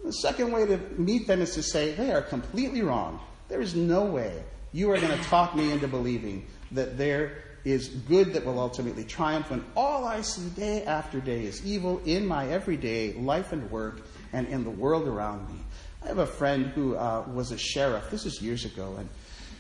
the 0.04 0.12
second 0.12 0.52
way 0.52 0.66
to 0.66 0.78
meet 0.98 1.26
them 1.26 1.42
is 1.42 1.54
to 1.54 1.64
say, 1.64 1.94
they 1.94 2.12
are 2.12 2.22
completely 2.22 2.82
wrong. 2.82 3.22
There 3.48 3.62
is 3.62 3.76
no 3.76 4.04
way 4.04 4.44
you 4.74 4.92
are 4.92 4.98
going 4.98 5.18
to 5.18 5.24
talk 5.26 5.56
me 5.56 5.72
into 5.72 5.88
believing 5.88 6.46
that 6.72 6.98
there 6.98 7.44
is 7.64 7.88
good 7.88 8.34
that 8.34 8.44
will 8.44 8.60
ultimately 8.60 9.06
triumph 9.06 9.52
when 9.52 9.64
all 9.76 10.04
I 10.06 10.22
see 10.22 10.50
day 10.50 10.84
after 10.84 11.22
day 11.22 11.46
is 11.46 11.66
evil 11.66 12.02
in 12.06 12.26
my 12.26 12.48
everyday 12.50 13.14
life 13.14 13.54
and 13.54 13.70
work 13.72 14.02
and 14.34 14.48
in 14.48 14.64
the 14.64 14.70
world 14.70 15.08
around 15.08 15.48
me. 15.48 15.60
I 16.04 16.08
have 16.08 16.18
a 16.18 16.26
friend 16.26 16.68
who 16.68 16.96
uh, 16.96 17.24
was 17.34 17.52
a 17.52 17.58
sheriff. 17.58 18.10
This 18.10 18.26
is 18.26 18.42
years 18.42 18.66
ago, 18.66 18.96
and 18.98 19.08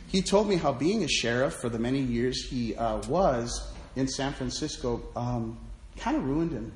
he 0.08 0.22
told 0.22 0.48
me 0.50 0.56
how 0.56 0.74
being 0.74 1.04
a 1.04 1.08
sheriff 1.08 1.54
for 1.54 1.70
the 1.70 1.80
many 1.80 2.00
years 2.00 2.50
he 2.50 2.76
uh, 2.76 2.98
was 3.08 3.72
in 3.96 4.08
San 4.08 4.34
Francisco 4.34 5.02
um, 5.16 5.58
kind 5.98 6.18
of 6.18 6.26
ruined 6.26 6.52
him. 6.52 6.72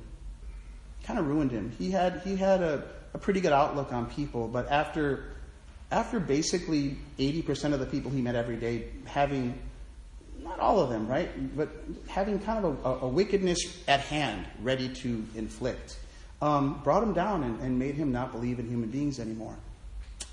Kind 1.04 1.18
of 1.18 1.26
ruined 1.26 1.50
him. 1.50 1.72
He 1.78 1.90
had 1.90 2.22
he 2.24 2.36
had 2.36 2.62
a, 2.62 2.84
a 3.14 3.18
pretty 3.18 3.40
good 3.40 3.52
outlook 3.52 3.92
on 3.92 4.06
people, 4.06 4.48
but 4.48 4.70
after 4.70 5.32
after 5.90 6.18
basically 6.18 6.96
80% 7.18 7.72
of 7.72 7.78
the 7.80 7.86
people 7.86 8.10
he 8.10 8.20
met 8.20 8.34
every 8.34 8.56
day 8.56 8.88
having 9.04 9.56
not 10.42 10.58
all 10.58 10.80
of 10.80 10.90
them, 10.90 11.06
right? 11.08 11.56
But 11.56 11.70
having 12.08 12.38
kind 12.38 12.64
of 12.64 12.84
a, 12.84 13.06
a 13.06 13.08
wickedness 13.08 13.82
at 13.88 14.00
hand, 14.00 14.46
ready 14.62 14.88
to 14.88 15.26
inflict, 15.34 15.98
um, 16.42 16.80
brought 16.84 17.02
him 17.02 17.12
down 17.12 17.42
and, 17.42 17.60
and, 17.60 17.78
made 17.78 17.94
him 17.94 18.12
not 18.12 18.32
believe 18.32 18.58
in 18.58 18.68
human 18.68 18.90
beings 18.90 19.18
anymore. 19.18 19.56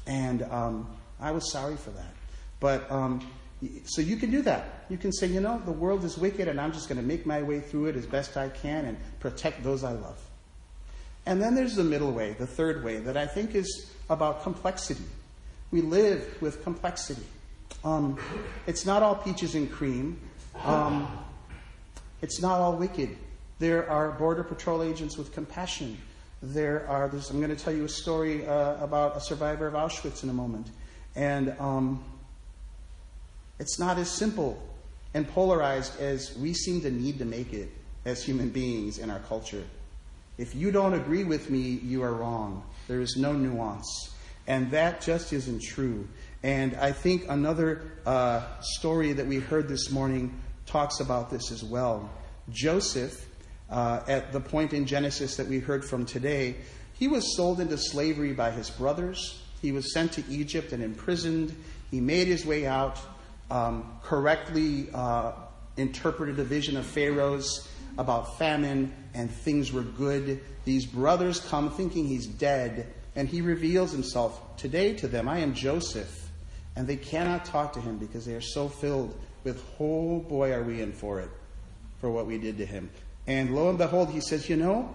And 0.06 0.44
um, 0.44 0.88
I 1.20 1.32
was 1.32 1.52
sorry 1.52 1.78
for 1.78 1.92
that. 1.92 2.14
But 2.60 2.92
um, 2.92 3.26
so 3.86 4.02
you 4.02 4.18
can 4.18 4.32
do 4.32 4.42
that. 4.42 4.86
You 4.90 4.98
can 4.98 5.12
say, 5.12 5.28
you 5.28 5.40
know, 5.40 5.62
the 5.66 5.72
world 5.72 6.04
is 6.04 6.18
wicked, 6.18 6.48
and 6.48 6.60
I'm 6.60 6.74
just 6.74 6.90
going 6.90 7.00
to 7.00 7.06
make 7.06 7.26
my 7.26 7.42
way 7.42 7.60
through 7.60 7.88
it 7.88 7.96
as 7.96 8.06
best 8.06 8.36
I 8.38 8.50
can 8.50 8.86
and 8.86 8.98
protect 9.20 9.64
those 9.64 9.84
I 9.84 9.94
love. 9.94 10.20
And 11.26 11.42
then 11.42 11.56
there's 11.56 11.76
the 11.76 11.84
middle 11.84 12.12
way, 12.12 12.34
the 12.34 12.48
third 12.48 12.84
way, 12.84 13.00
that 13.00 13.16
I 13.16 13.26
think 13.26 13.56
is 13.56 13.92
about 14.10 14.44
complexity. 14.44 15.06
We 15.72 15.82
live 15.82 16.42
with 16.42 16.64
complexity. 16.64 17.24
Um, 17.84 18.20
it's 18.68 18.86
not 18.86 19.04
all 19.04 19.16
peaches 19.16 19.56
and 19.56 19.72
cream. 19.72 20.20
Um, 20.64 21.08
it's 22.22 22.42
not 22.42 22.60
all 22.60 22.76
wicked. 22.76 23.16
There 23.60 23.90
are 23.90 24.12
Border 24.12 24.44
Patrol 24.44 24.84
agents 24.84 25.18
with 25.18 25.32
compassion. 25.34 25.98
There 26.42 26.88
are, 26.90 27.06
I'm 27.06 27.40
going 27.40 27.56
to 27.56 27.56
tell 27.56 27.74
you 27.74 27.86
a 27.86 27.90
story 27.90 28.46
uh, 28.46 28.84
about 28.84 29.16
a 29.16 29.22
survivor 29.22 29.68
of 29.68 29.74
Auschwitz 29.74 30.24
in 30.24 30.30
a 30.30 30.34
moment. 30.34 30.68
And 31.16 31.56
um, 31.60 32.04
it's 33.60 33.80
not 33.80 33.98
as 33.98 34.10
simple 34.10 34.62
and 35.14 35.28
polarized 35.30 36.00
as 36.02 36.36
we 36.38 36.54
seem 36.54 36.82
to 36.82 36.92
need 36.92 37.20
to 37.20 37.26
make 37.26 37.54
it 37.54 37.70
as 38.06 38.24
human 38.24 38.50
beings 38.50 38.98
in 38.98 39.10
our 39.10 39.20
culture. 39.20 39.64
If 40.38 40.56
you 40.56 40.72
don't 40.72 40.94
agree 40.94 41.24
with 41.24 41.50
me, 41.50 41.60
you 41.60 42.04
are 42.04 42.14
wrong. 42.14 42.64
There 42.88 43.02
is 43.02 43.16
no 43.16 43.34
nuance. 43.34 44.14
And 44.48 44.72
that 44.72 45.02
just 45.02 45.32
isn't 45.32 45.62
true. 45.62 46.08
And 46.42 46.76
I 46.76 46.92
think 46.92 47.26
another 47.30 47.92
uh, 48.06 48.42
story 48.60 49.14
that 49.14 49.26
we 49.26 49.40
heard 49.40 49.70
this 49.70 49.92
morning 49.92 50.38
talks 50.66 51.00
about 51.00 51.30
this 51.30 51.52
as 51.52 51.64
well. 51.64 52.10
Joseph, 52.50 53.26
at 53.74 54.32
the 54.32 54.40
point 54.40 54.74
in 54.74 54.86
Genesis 54.86 55.36
that 55.38 55.48
we 55.48 55.60
heard 55.60 55.84
from 55.84 56.06
today, 56.06 56.56
he 56.94 57.08
was 57.08 57.36
sold 57.36 57.60
into 57.60 57.78
slavery 57.78 58.34
by 58.34 58.52
his 58.52 58.70
brothers. 58.70 59.42
He 59.62 59.72
was 59.72 59.94
sent 59.94 60.14
to 60.14 60.24
Egypt 60.30 60.72
and 60.74 60.84
imprisoned. 60.84 61.56
He 61.92 62.00
made 62.00 62.28
his 62.28 62.46
way 62.46 62.66
out, 62.66 63.00
um, 63.50 63.98
correctly 64.04 64.90
uh, 64.94 65.34
interpreted 65.78 66.40
a 66.40 66.44
vision 66.44 66.78
of 66.78 66.86
Pharaoh's 66.86 67.68
about 67.98 68.38
famine, 68.40 68.94
and 69.14 69.30
things 69.30 69.72
were 69.72 69.84
good. 69.84 70.42
These 70.66 70.86
brothers 70.86 71.40
come 71.40 71.72
thinking 71.72 72.08
he's 72.08 72.26
dead, 72.26 72.92
and 73.16 73.28
he 73.28 73.42
reveals 73.42 73.92
himself 73.92 74.58
today 74.58 74.94
to 74.96 75.08
them 75.08 75.28
I 75.28 75.40
am 75.40 75.54
Joseph 75.54 76.24
and 76.76 76.88
they 76.88 76.96
cannot 76.96 77.46
talk 77.46 77.74
to 77.74 77.82
him 77.82 77.98
because 77.98 78.26
they 78.26 78.34
are 78.34 78.42
so 78.42 78.68
filled 78.68 79.18
with, 79.44 79.64
oh 79.80 80.20
boy, 80.20 80.52
are 80.52 80.64
we 80.64 80.82
in 80.82 80.92
for 80.92 81.20
it, 81.20 81.30
for 82.00 82.10
what 82.10 82.26
we 82.26 82.38
did 82.38 82.58
to 82.58 82.66
him. 82.66 82.90
And 83.28 83.56
lo 83.56 83.70
and 83.70 83.78
behold, 83.78 84.10
he 84.10 84.22
says, 84.22 84.50
You 84.50 84.58
know, 84.58 84.94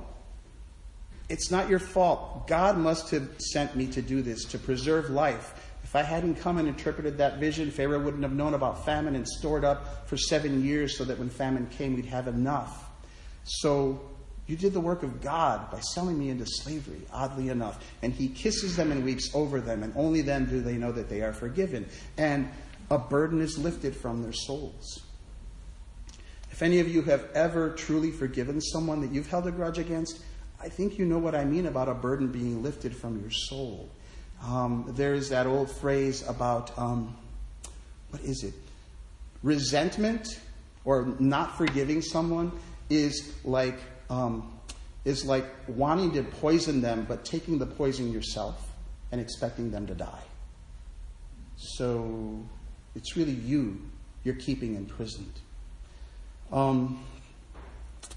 it's 1.28 1.50
not 1.50 1.68
your 1.68 1.78
fault. 1.78 2.48
God 2.48 2.76
must 2.76 3.10
have 3.10 3.28
sent 3.38 3.76
me 3.76 3.86
to 3.88 4.02
do 4.02 4.22
this, 4.22 4.44
to 4.46 4.58
preserve 4.58 5.10
life. 5.10 5.54
If 5.84 5.96
I 5.96 6.02
hadn't 6.02 6.36
come 6.36 6.58
and 6.58 6.68
interpreted 6.68 7.18
that 7.18 7.38
vision, 7.38 7.70
Pharaoh 7.70 8.00
wouldn't 8.00 8.22
have 8.22 8.32
known 8.32 8.54
about 8.54 8.84
famine 8.84 9.14
and 9.14 9.26
stored 9.26 9.64
up 9.64 10.06
for 10.08 10.16
seven 10.16 10.62
years 10.62 10.98
so 10.98 11.04
that 11.04 11.18
when 11.18 11.30
famine 11.30 11.66
came, 11.66 11.94
we'd 11.94 12.06
have 12.06 12.28
enough. 12.28 12.90
So 13.44 14.00
you 14.46 14.56
did 14.56 14.72
the 14.72 14.80
work 14.80 15.02
of 15.02 15.20
God 15.20 15.70
by 15.70 15.80
selling 15.80 16.18
me 16.18 16.30
into 16.30 16.44
slavery, 16.46 17.02
oddly 17.12 17.48
enough. 17.48 17.82
And 18.02 18.12
he 18.12 18.28
kisses 18.28 18.76
them 18.76 18.92
and 18.92 19.04
weeps 19.04 19.30
over 19.34 19.60
them, 19.60 19.82
and 19.82 19.92
only 19.96 20.22
then 20.22 20.46
do 20.46 20.60
they 20.60 20.76
know 20.76 20.92
that 20.92 21.08
they 21.08 21.22
are 21.22 21.32
forgiven. 21.32 21.86
And 22.16 22.50
a 22.90 22.98
burden 22.98 23.40
is 23.40 23.58
lifted 23.58 23.94
from 23.94 24.22
their 24.22 24.32
souls. 24.32 25.02
If 26.58 26.62
any 26.64 26.80
of 26.80 26.88
you 26.88 27.02
have 27.02 27.24
ever 27.36 27.70
truly 27.70 28.10
forgiven 28.10 28.60
someone 28.60 29.00
that 29.02 29.12
you've 29.12 29.28
held 29.28 29.46
a 29.46 29.52
grudge 29.52 29.78
against, 29.78 30.18
I 30.60 30.68
think 30.68 30.98
you 30.98 31.04
know 31.04 31.18
what 31.18 31.36
I 31.36 31.44
mean 31.44 31.66
about 31.66 31.88
a 31.88 31.94
burden 31.94 32.32
being 32.32 32.64
lifted 32.64 32.96
from 32.96 33.20
your 33.20 33.30
soul. 33.30 33.88
Um, 34.42 34.92
there's 34.96 35.28
that 35.28 35.46
old 35.46 35.70
phrase 35.70 36.26
about, 36.26 36.76
um, 36.76 37.16
what 38.10 38.22
is 38.22 38.42
it? 38.42 38.54
Resentment 39.44 40.40
or 40.84 41.14
not 41.20 41.56
forgiving 41.56 42.02
someone 42.02 42.50
is 42.90 43.36
like 43.44 43.78
um, 44.10 44.58
is 45.04 45.24
like 45.24 45.46
wanting 45.68 46.10
to 46.14 46.24
poison 46.24 46.80
them, 46.80 47.06
but 47.08 47.24
taking 47.24 47.60
the 47.60 47.66
poison 47.66 48.10
yourself 48.10 48.68
and 49.12 49.20
expecting 49.20 49.70
them 49.70 49.86
to 49.86 49.94
die. 49.94 50.24
So 51.54 52.44
it's 52.96 53.16
really 53.16 53.34
you 53.34 53.80
you're 54.24 54.34
keeping 54.34 54.74
imprisoned. 54.74 55.34
Um, 56.52 57.04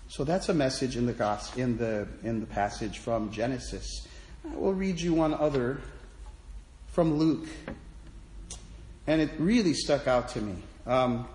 so 0.08 0.24
that's 0.24 0.50
a 0.50 0.54
message 0.54 0.98
in 0.98 1.06
the 1.06 1.14
gospel, 1.14 1.62
in 1.62 1.78
the 1.78 2.08
in 2.24 2.40
the 2.40 2.46
passage 2.46 3.00
from 3.00 3.32
Genesis. 3.32 4.08
I 4.50 4.56
will 4.56 4.74
read 4.74 5.00
you 5.00 5.14
one 5.14 5.34
other 5.34 5.80
from 6.88 7.18
Luke, 7.18 7.48
and 9.08 9.22
it 9.22 9.32
really 9.38 9.74
stuck 9.74 10.08
out 10.08 10.30
to 10.30 10.42
me. 10.42 10.56
Um, 10.86 11.28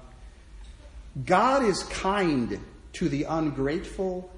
God 1.24 1.64
is 1.64 1.82
kind 1.84 2.60
to 2.94 3.08
the 3.08 3.24
ungrateful 3.24 4.30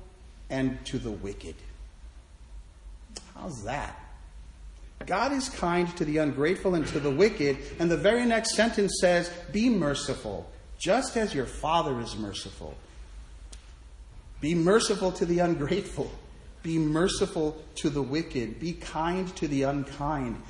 and 0.50 0.84
to 0.86 0.98
the 0.98 1.10
wicked. 1.10 1.56
How's 3.34 3.64
that? 3.64 3.98
God 5.06 5.32
is 5.32 5.48
kind 5.48 5.94
to 5.96 6.04
the 6.04 6.18
ungrateful 6.18 6.74
and 6.74 6.86
to 6.88 7.00
the 7.00 7.10
wicked. 7.10 7.58
And 7.78 7.90
the 7.90 7.96
very 7.96 8.24
next 8.24 8.54
sentence 8.54 8.98
says, 9.00 9.30
Be 9.52 9.68
merciful, 9.68 10.50
just 10.78 11.16
as 11.16 11.34
your 11.34 11.46
Father 11.46 12.00
is 12.00 12.16
merciful. 12.16 12.76
Be 14.40 14.54
merciful 14.54 15.12
to 15.12 15.26
the 15.26 15.40
ungrateful. 15.40 16.10
Be 16.62 16.78
merciful 16.78 17.56
to 17.76 17.90
the 17.90 18.02
wicked. 18.02 18.60
Be 18.60 18.72
kind 18.72 19.34
to 19.36 19.48
the 19.48 19.64
unkind. 19.64 20.40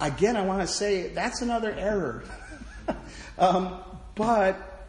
Again, 0.00 0.36
I 0.36 0.42
want 0.42 0.62
to 0.62 0.66
say 0.66 1.08
that's 1.08 1.42
another 1.42 1.72
error. 1.72 2.24
um, 3.38 3.78
but, 4.14 4.86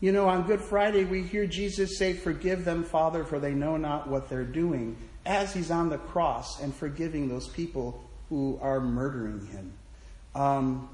you 0.00 0.12
know, 0.12 0.28
on 0.28 0.46
Good 0.46 0.60
Friday, 0.60 1.04
we 1.04 1.22
hear 1.22 1.46
Jesus 1.46 1.98
say, 1.98 2.12
Forgive 2.12 2.64
them, 2.64 2.84
Father, 2.84 3.24
for 3.24 3.38
they 3.38 3.52
know 3.52 3.76
not 3.76 4.08
what 4.08 4.28
they're 4.28 4.44
doing 4.44 4.96
as 5.24 5.52
he's 5.52 5.70
on 5.70 5.88
the 5.88 5.98
cross 5.98 6.60
and 6.60 6.74
forgiving 6.74 7.28
those 7.28 7.48
people 7.48 8.04
who 8.28 8.58
are 8.62 8.80
murdering 8.80 9.46
him. 9.46 9.72
Um, 10.34 10.88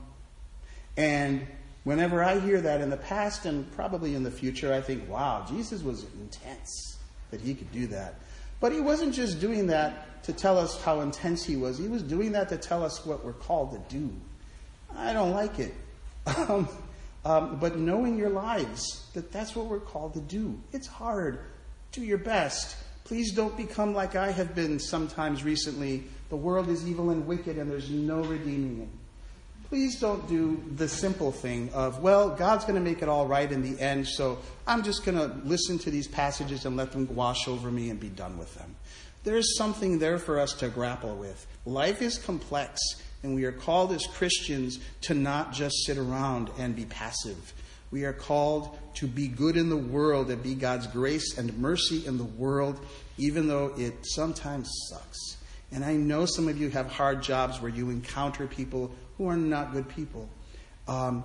and 0.97 1.47
whenever 1.85 2.23
I 2.23 2.39
hear 2.39 2.61
that 2.61 2.81
in 2.81 2.91
the 2.91 2.97
past 2.97 3.47
and 3.47 3.71
probably 3.73 4.15
in 4.15 4.23
the 4.23 4.31
future, 4.31 4.73
I 4.73 4.81
think, 4.81 5.09
wow, 5.09 5.45
Jesus 5.49 5.83
was 5.83 6.05
intense 6.21 6.99
that 7.31 7.41
he 7.41 7.55
could 7.55 7.73
do 7.73 7.87
that. 7.89 8.15
But 8.61 8.73
he 8.73 8.81
wasn't 8.81 9.15
just 9.15 9.41
doing 9.41 9.67
that 9.69 10.23
to 10.25 10.33
tell 10.33 10.57
us 10.57 10.81
how 10.83 11.01
intense 11.01 11.45
he 11.45 11.57
was, 11.57 11.79
he 11.79 11.89
was 11.89 12.03
doing 12.03 12.33
that 12.33 12.49
to 12.51 12.57
tell 12.57 12.85
us 12.85 13.05
what 13.05 13.25
we're 13.25 13.33
called 13.33 13.73
to 13.73 13.95
do. 13.95 14.11
I 14.97 15.13
don't 15.13 15.33
like 15.33 15.59
it. 15.59 15.75
Um, 16.25 16.69
um, 17.25 17.59
but 17.61 17.77
knowing 17.77 18.17
your 18.17 18.31
lives, 18.31 19.09
that 19.15 19.31
that's 19.33 19.55
what 19.55 19.67
we're 19.67 19.81
called 19.81 20.15
to 20.15 20.21
do. 20.21 20.59
It's 20.73 20.87
hard. 20.87 21.41
Do 21.93 22.03
your 22.03 22.19
best. 22.19 22.77
Please 23.05 23.33
don't 23.33 23.57
become 23.57 23.95
like 23.95 24.17
I 24.17 24.33
have 24.33 24.55
been 24.55 24.79
sometimes 24.79 25.45
recently. 25.45 26.05
The 26.31 26.37
world 26.37 26.69
is 26.69 26.89
evil 26.89 27.11
and 27.11 27.27
wicked, 27.27 27.59
and 27.59 27.71
there's 27.71 27.91
no 27.91 28.23
redeeming 28.23 28.83
it. 28.83 28.89
Please 29.73 29.99
don't 29.99 30.29
do 30.29 30.62
the 30.76 30.87
simple 30.87 31.33
thing 31.33 31.71
of, 31.73 32.02
well, 32.02 32.29
God's 32.29 32.67
going 32.67 32.75
to 32.75 32.81
make 32.83 33.00
it 33.00 33.09
all 33.09 33.26
right 33.26 33.50
in 33.50 33.62
the 33.62 33.81
end, 33.81 34.07
so 34.07 34.38
I'm 34.67 34.83
just 34.83 35.02
going 35.02 35.17
to 35.17 35.35
listen 35.49 35.79
to 35.79 35.91
these 35.91 36.07
passages 36.07 36.67
and 36.67 36.76
let 36.76 36.93
them 36.93 37.09
wash 37.14 37.49
over 37.49 37.71
me 37.71 37.88
and 37.88 37.99
be 37.99 38.11
done 38.11 38.37
with 38.37 38.55
them. 38.55 38.76
There's 39.25 39.57
something 39.57 39.99
there 39.99 40.19
for 40.19 40.38
us 40.38 40.52
to 40.57 40.69
grapple 40.69 41.17
with. 41.17 41.47
Life 41.64 42.02
is 42.02 42.19
complex, 42.19 42.83
and 43.23 43.35
we 43.35 43.47
are 43.47 43.52
called 43.52 43.93
as 43.93 44.05
Christians 44.05 44.79
to 45.00 45.14
not 45.14 45.55
just 45.55 45.87
sit 45.87 45.97
around 45.97 46.50
and 46.59 46.76
be 46.76 46.85
passive. 46.85 47.55
We 47.91 48.05
are 48.05 48.12
called 48.12 48.76
to 48.97 49.07
be 49.07 49.26
good 49.26 49.57
in 49.57 49.71
the 49.71 49.76
world 49.79 50.31
and 50.31 50.43
be 50.43 50.55
God's 50.55 50.87
grace 50.87 51.38
and 51.38 51.57
mercy 51.57 52.05
in 52.07 52.19
the 52.19 52.25
world, 52.25 52.79
even 53.17 53.49
though 53.49 53.73
it 53.79 53.95
sometimes 54.02 54.71
sucks. 54.91 55.39
And 55.73 55.85
I 55.85 55.95
know 55.95 56.26
some 56.26 56.49
of 56.49 56.58
you 56.58 56.69
have 56.71 56.87
hard 56.89 57.23
jobs 57.23 57.61
where 57.61 57.71
you 57.71 57.91
encounter 57.91 58.47
people 58.47 58.93
who 59.17 59.28
are 59.28 59.37
not 59.37 59.73
good 59.73 59.89
people. 59.89 60.28
Um, 60.87 61.25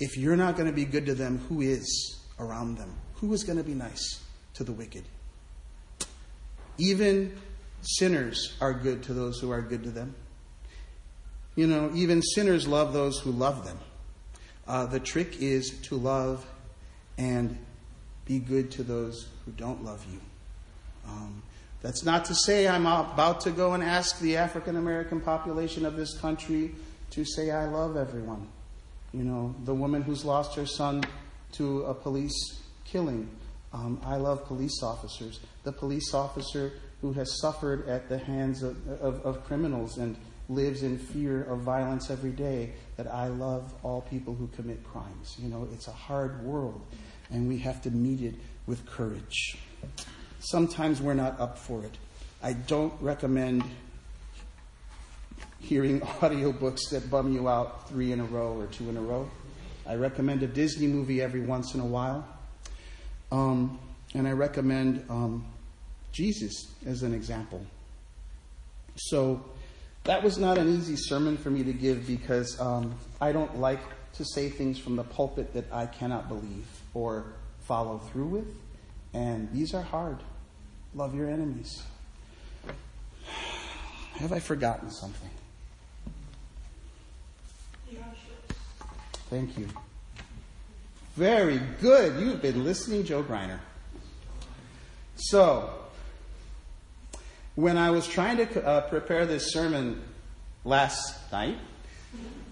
if 0.00 0.16
you're 0.16 0.36
not 0.36 0.56
going 0.56 0.66
to 0.66 0.72
be 0.72 0.84
good 0.84 1.06
to 1.06 1.14
them, 1.14 1.38
who 1.48 1.60
is 1.60 2.20
around 2.38 2.78
them? 2.78 2.94
Who 3.16 3.32
is 3.32 3.44
going 3.44 3.58
to 3.58 3.64
be 3.64 3.74
nice 3.74 4.20
to 4.54 4.64
the 4.64 4.72
wicked? 4.72 5.04
Even 6.78 7.36
sinners 7.82 8.56
are 8.60 8.72
good 8.72 9.02
to 9.04 9.14
those 9.14 9.38
who 9.40 9.50
are 9.50 9.60
good 9.60 9.82
to 9.84 9.90
them. 9.90 10.14
You 11.54 11.66
know, 11.66 11.90
even 11.94 12.22
sinners 12.22 12.66
love 12.66 12.92
those 12.92 13.18
who 13.18 13.30
love 13.30 13.66
them. 13.66 13.78
Uh, 14.66 14.86
the 14.86 15.00
trick 15.00 15.42
is 15.42 15.78
to 15.82 15.96
love 15.96 16.46
and 17.18 17.58
be 18.24 18.38
good 18.38 18.70
to 18.72 18.82
those 18.82 19.28
who 19.44 19.52
don't 19.52 19.84
love 19.84 20.04
you. 20.10 20.20
Um, 21.06 21.42
that's 21.82 22.04
not 22.04 22.24
to 22.26 22.34
say 22.34 22.68
I'm 22.68 22.86
about 22.86 23.40
to 23.42 23.50
go 23.50 23.72
and 23.72 23.82
ask 23.82 24.18
the 24.20 24.36
African 24.36 24.76
American 24.76 25.20
population 25.20 25.84
of 25.84 25.96
this 25.96 26.18
country 26.18 26.74
to 27.10 27.24
say, 27.24 27.50
I 27.50 27.66
love 27.66 27.96
everyone. 27.96 28.48
You 29.12 29.24
know, 29.24 29.54
the 29.64 29.74
woman 29.74 30.02
who's 30.02 30.24
lost 30.24 30.54
her 30.56 30.64
son 30.64 31.04
to 31.52 31.82
a 31.82 31.92
police 31.92 32.62
killing. 32.84 33.28
Um, 33.72 34.00
I 34.04 34.16
love 34.16 34.46
police 34.46 34.82
officers. 34.82 35.40
The 35.64 35.72
police 35.72 36.14
officer 36.14 36.72
who 37.02 37.12
has 37.14 37.40
suffered 37.40 37.88
at 37.88 38.08
the 38.08 38.18
hands 38.18 38.62
of, 38.62 38.76
of, 39.00 39.20
of 39.26 39.44
criminals 39.44 39.98
and 39.98 40.16
lives 40.48 40.82
in 40.82 40.98
fear 40.98 41.42
of 41.44 41.60
violence 41.60 42.10
every 42.10 42.30
day, 42.30 42.72
that 42.96 43.06
I 43.06 43.28
love 43.28 43.72
all 43.82 44.02
people 44.02 44.34
who 44.34 44.46
commit 44.48 44.84
crimes. 44.84 45.36
You 45.38 45.48
know, 45.48 45.68
it's 45.72 45.88
a 45.88 45.92
hard 45.92 46.44
world, 46.44 46.80
and 47.30 47.48
we 47.48 47.58
have 47.58 47.82
to 47.82 47.90
meet 47.90 48.20
it 48.20 48.34
with 48.66 48.84
courage. 48.86 49.56
Sometimes 50.42 51.00
we're 51.00 51.14
not 51.14 51.38
up 51.38 51.56
for 51.56 51.84
it. 51.84 51.96
I 52.42 52.54
don't 52.54 52.92
recommend 53.00 53.62
hearing 55.60 56.00
audiobooks 56.20 56.90
that 56.90 57.08
bum 57.08 57.32
you 57.32 57.48
out 57.48 57.88
three 57.88 58.10
in 58.10 58.18
a 58.18 58.24
row 58.24 58.58
or 58.58 58.66
two 58.66 58.88
in 58.90 58.96
a 58.96 59.00
row. 59.00 59.30
I 59.86 59.94
recommend 59.94 60.42
a 60.42 60.48
Disney 60.48 60.88
movie 60.88 61.22
every 61.22 61.40
once 61.40 61.74
in 61.74 61.80
a 61.80 61.86
while. 61.86 62.26
Um, 63.30 63.78
and 64.14 64.26
I 64.26 64.32
recommend 64.32 65.04
um, 65.08 65.46
Jesus 66.10 66.72
as 66.86 67.02
an 67.02 67.14
example. 67.14 67.64
So, 68.96 69.44
that 70.04 70.22
was 70.22 70.36
not 70.36 70.58
an 70.58 70.68
easy 70.68 70.96
sermon 70.96 71.36
for 71.36 71.50
me 71.50 71.62
to 71.62 71.72
give 71.72 72.06
because 72.06 72.60
um, 72.60 72.94
I 73.20 73.30
don't 73.30 73.58
like 73.58 73.80
to 74.14 74.24
say 74.24 74.48
things 74.48 74.78
from 74.78 74.96
the 74.96 75.04
pulpit 75.04 75.54
that 75.54 75.72
I 75.72 75.86
cannot 75.86 76.28
believe 76.28 76.66
or 76.92 77.26
follow 77.60 77.98
through 77.98 78.26
with. 78.26 78.56
And 79.14 79.50
these 79.52 79.74
are 79.74 79.82
hard. 79.82 80.18
Love 80.94 81.14
your 81.14 81.28
enemies. 81.28 81.82
Have 84.16 84.32
I 84.32 84.40
forgotten 84.40 84.90
something? 84.90 85.30
Thank 89.30 89.56
you. 89.56 89.66
Very 91.16 91.58
good. 91.80 92.20
You've 92.20 92.42
been 92.42 92.64
listening, 92.64 93.04
Joe 93.04 93.22
Griner. 93.22 93.60
So, 95.16 95.70
when 97.54 97.78
I 97.78 97.90
was 97.90 98.06
trying 98.06 98.36
to 98.36 98.66
uh, 98.66 98.80
prepare 98.90 99.24
this 99.24 99.52
sermon 99.52 100.02
last 100.64 101.32
night, 101.32 101.56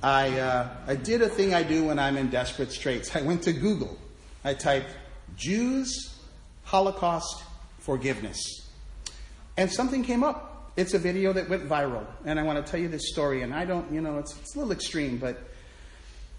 I, 0.03 0.39
uh, 0.39 0.69
I 0.87 0.95
did 0.95 1.21
a 1.21 1.29
thing 1.29 1.53
I 1.53 1.63
do 1.63 1.85
when 1.85 1.99
I'm 1.99 2.17
in 2.17 2.31
desperate 2.31 2.73
straits. 2.73 3.15
I 3.15 3.21
went 3.21 3.43
to 3.43 3.53
Google. 3.53 3.99
I 4.43 4.55
typed 4.55 4.89
Jews, 5.37 6.19
Holocaust, 6.65 7.45
forgiveness. 7.81 8.39
And 9.57 9.71
something 9.71 10.03
came 10.03 10.23
up. 10.23 10.73
It's 10.77 10.95
a 10.95 10.99
video 10.99 11.33
that 11.33 11.49
went 11.49 11.69
viral. 11.69 12.07
And 12.25 12.39
I 12.39 12.43
want 12.43 12.65
to 12.65 12.71
tell 12.71 12.81
you 12.81 12.89
this 12.89 13.11
story. 13.11 13.43
And 13.43 13.53
I 13.53 13.65
don't, 13.65 13.93
you 13.93 14.01
know, 14.01 14.19
it's, 14.19 14.39
it's 14.39 14.55
a 14.55 14.59
little 14.59 14.73
extreme, 14.73 15.19
but, 15.19 15.39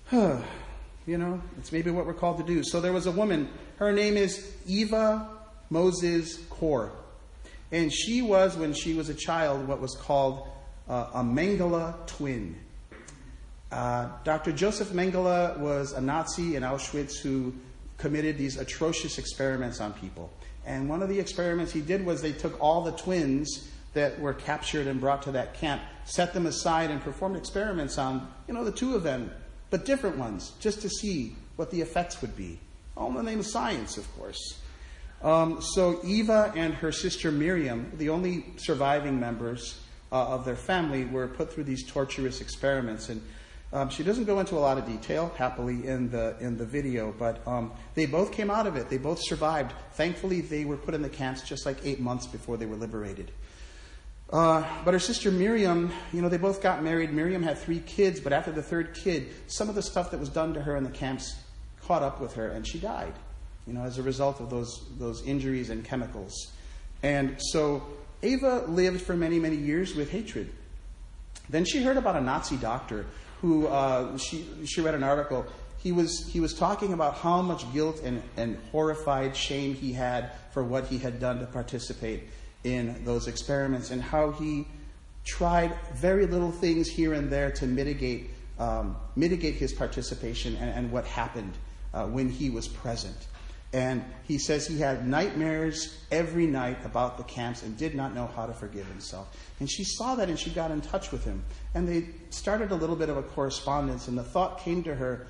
huh, 0.05 0.37
you 1.05 1.17
know, 1.17 1.41
it's 1.57 1.71
maybe 1.71 1.91
what 1.91 2.05
we're 2.05 2.13
called 2.13 2.37
to 2.37 2.43
do. 2.43 2.63
So 2.63 2.79
there 2.79 2.93
was 2.93 3.05
a 3.05 3.11
woman. 3.11 3.49
Her 3.77 3.91
name 3.91 4.17
is 4.17 4.55
Eva 4.65 5.27
Moses 5.69 6.37
Kor. 6.49 6.91
And 7.71 7.91
she 7.91 8.21
was, 8.21 8.57
when 8.57 8.73
she 8.73 8.93
was 8.93 9.09
a 9.09 9.13
child, 9.13 9.67
what 9.67 9.79
was 9.79 9.95
called 9.95 10.47
uh, 10.89 11.09
a 11.13 11.23
Mengele 11.23 11.95
twin. 12.05 12.57
Uh, 13.71 14.09
Dr. 14.25 14.51
Joseph 14.51 14.89
Mengele 14.89 15.57
was 15.57 15.93
a 15.93 16.01
Nazi 16.01 16.57
in 16.57 16.63
Auschwitz 16.63 17.17
who 17.19 17.53
committed 17.97 18.37
these 18.37 18.57
atrocious 18.57 19.17
experiments 19.17 19.79
on 19.79 19.93
people. 19.93 20.29
And 20.65 20.87
one 20.87 21.01
of 21.01 21.09
the 21.09 21.19
experiments 21.19 21.71
he 21.71 21.81
did 21.81 22.05
was 22.05 22.21
they 22.21 22.33
took 22.33 22.59
all 22.61 22.81
the 22.81 22.91
twins 22.91 23.67
that 23.93 24.19
were 24.19 24.33
captured 24.33 24.87
and 24.87 24.99
brought 24.99 25.23
to 25.23 25.31
that 25.31 25.55
camp, 25.55 25.81
set 26.05 26.33
them 26.33 26.45
aside, 26.45 26.91
and 26.91 27.01
performed 27.01 27.35
experiments 27.35 27.97
on, 27.97 28.31
you 28.47 28.53
know, 28.53 28.63
the 28.63 28.71
two 28.71 28.95
of 28.95 29.03
them, 29.03 29.31
but 29.69 29.85
different 29.85 30.17
ones, 30.17 30.53
just 30.59 30.81
to 30.81 30.89
see 30.89 31.35
what 31.55 31.71
the 31.71 31.81
effects 31.81 32.21
would 32.21 32.35
be. 32.35 32.59
All 32.95 33.09
in 33.09 33.15
the 33.15 33.23
name 33.23 33.39
of 33.39 33.45
science, 33.45 33.97
of 33.97 34.11
course. 34.17 34.59
Um, 35.23 35.61
so 35.61 35.99
Eva 36.03 36.51
and 36.55 36.73
her 36.75 36.91
sister 36.91 37.31
Miriam, 37.31 37.91
the 37.97 38.09
only 38.09 38.45
surviving 38.57 39.19
members 39.19 39.79
uh, 40.11 40.27
of 40.29 40.45
their 40.45 40.55
family, 40.55 41.05
were 41.05 41.27
put 41.27 41.53
through 41.53 41.65
these 41.65 41.85
torturous 41.85 42.41
experiments. 42.41 43.09
And 43.09 43.21
Um, 43.73 43.89
she 43.89 44.03
doesn't 44.03 44.25
go 44.25 44.39
into 44.41 44.55
a 44.55 44.59
lot 44.59 44.77
of 44.77 44.85
detail, 44.85 45.31
happily, 45.37 45.87
in 45.87 46.09
the 46.09 46.35
in 46.41 46.57
the 46.57 46.65
video, 46.65 47.13
but 47.17 47.45
um, 47.47 47.71
they 47.95 48.05
both 48.05 48.33
came 48.33 48.51
out 48.51 48.67
of 48.67 48.75
it. 48.75 48.89
They 48.89 48.97
both 48.97 49.19
survived. 49.21 49.71
Thankfully, 49.93 50.41
they 50.41 50.65
were 50.65 50.75
put 50.75 50.93
in 50.93 51.01
the 51.01 51.09
camps 51.09 51.41
just 51.41 51.65
like 51.65 51.77
eight 51.85 52.01
months 52.01 52.27
before 52.27 52.57
they 52.57 52.65
were 52.65 52.75
liberated. 52.75 53.31
Uh, 54.31 54.65
but 54.83 54.93
her 54.93 54.99
sister 54.99 55.31
Miriam, 55.31 55.91
you 56.11 56.21
know, 56.21 56.29
they 56.29 56.37
both 56.37 56.61
got 56.61 56.83
married. 56.83 57.13
Miriam 57.13 57.43
had 57.43 57.57
three 57.57 57.79
kids, 57.79 58.19
but 58.19 58.33
after 58.33 58.51
the 58.51 58.61
third 58.61 58.93
kid, 58.93 59.29
some 59.47 59.69
of 59.69 59.75
the 59.75 59.81
stuff 59.81 60.11
that 60.11 60.19
was 60.19 60.29
done 60.29 60.53
to 60.53 60.61
her 60.61 60.75
in 60.75 60.83
the 60.83 60.89
camps 60.89 61.35
caught 61.81 62.03
up 62.03 62.19
with 62.19 62.33
her, 62.33 62.49
and 62.49 62.67
she 62.67 62.77
died. 62.77 63.13
You 63.65 63.73
know, 63.73 63.83
as 63.83 63.97
a 63.97 64.03
result 64.03 64.41
of 64.41 64.49
those 64.49 64.83
those 64.97 65.25
injuries 65.25 65.69
and 65.69 65.85
chemicals. 65.85 66.51
And 67.03 67.37
so 67.39 67.83
Eva 68.21 68.65
lived 68.67 69.01
for 69.01 69.15
many 69.15 69.39
many 69.39 69.55
years 69.55 69.95
with 69.95 70.11
hatred. 70.11 70.51
Then 71.49 71.63
she 71.63 71.81
heard 71.81 71.97
about 71.97 72.17
a 72.17 72.21
Nazi 72.21 72.57
doctor 72.57 73.05
who 73.41 73.67
uh, 73.67 74.17
she, 74.17 74.45
she 74.65 74.81
read 74.81 74.93
an 74.93 75.03
article. 75.03 75.45
He 75.77 75.91
was, 75.91 76.27
he 76.27 76.39
was 76.39 76.53
talking 76.53 76.93
about 76.93 77.15
how 77.15 77.41
much 77.41 77.71
guilt 77.73 78.01
and, 78.03 78.21
and 78.37 78.57
horrified 78.71 79.35
shame 79.35 79.73
he 79.73 79.93
had 79.93 80.31
for 80.51 80.63
what 80.63 80.85
he 80.85 80.99
had 80.99 81.19
done 81.19 81.39
to 81.39 81.47
participate 81.47 82.23
in 82.63 83.03
those 83.03 83.27
experiments 83.27 83.89
and 83.89 84.01
how 84.01 84.31
he 84.31 84.67
tried 85.25 85.73
very 85.95 86.27
little 86.27 86.51
things 86.51 86.87
here 86.87 87.13
and 87.13 87.31
there 87.31 87.51
to 87.51 87.65
mitigate, 87.65 88.29
um, 88.59 88.95
mitigate 89.15 89.55
his 89.55 89.73
participation 89.73 90.55
and, 90.57 90.69
and 90.69 90.91
what 90.91 91.05
happened 91.05 91.53
uh, 91.93 92.05
when 92.05 92.29
he 92.29 92.49
was 92.51 92.67
present. 92.67 93.27
And 93.73 94.03
he 94.27 94.37
says 94.37 94.67
he 94.67 94.79
had 94.79 95.07
nightmares 95.07 95.97
every 96.11 96.45
night 96.45 96.83
about 96.83 97.17
the 97.17 97.23
camps 97.23 97.63
and 97.63 97.77
did 97.77 97.95
not 97.95 98.13
know 98.13 98.27
how 98.27 98.45
to 98.45 98.53
forgive 98.53 98.85
himself. 98.87 99.33
And 99.61 99.71
she 99.71 99.85
saw 99.85 100.15
that 100.15 100.27
and 100.27 100.37
she 100.37 100.49
got 100.49 100.71
in 100.71 100.81
touch 100.81 101.11
with 101.11 101.23
him. 101.23 101.43
And 101.73 101.87
they 101.87 102.09
started 102.31 102.71
a 102.71 102.75
little 102.75 102.97
bit 102.97 103.07
of 103.07 103.15
a 103.15 103.23
correspondence. 103.23 104.09
And 104.09 104.17
the 104.17 104.23
thought 104.23 104.59
came 104.59 104.83
to 104.83 104.93
her, 104.93 105.27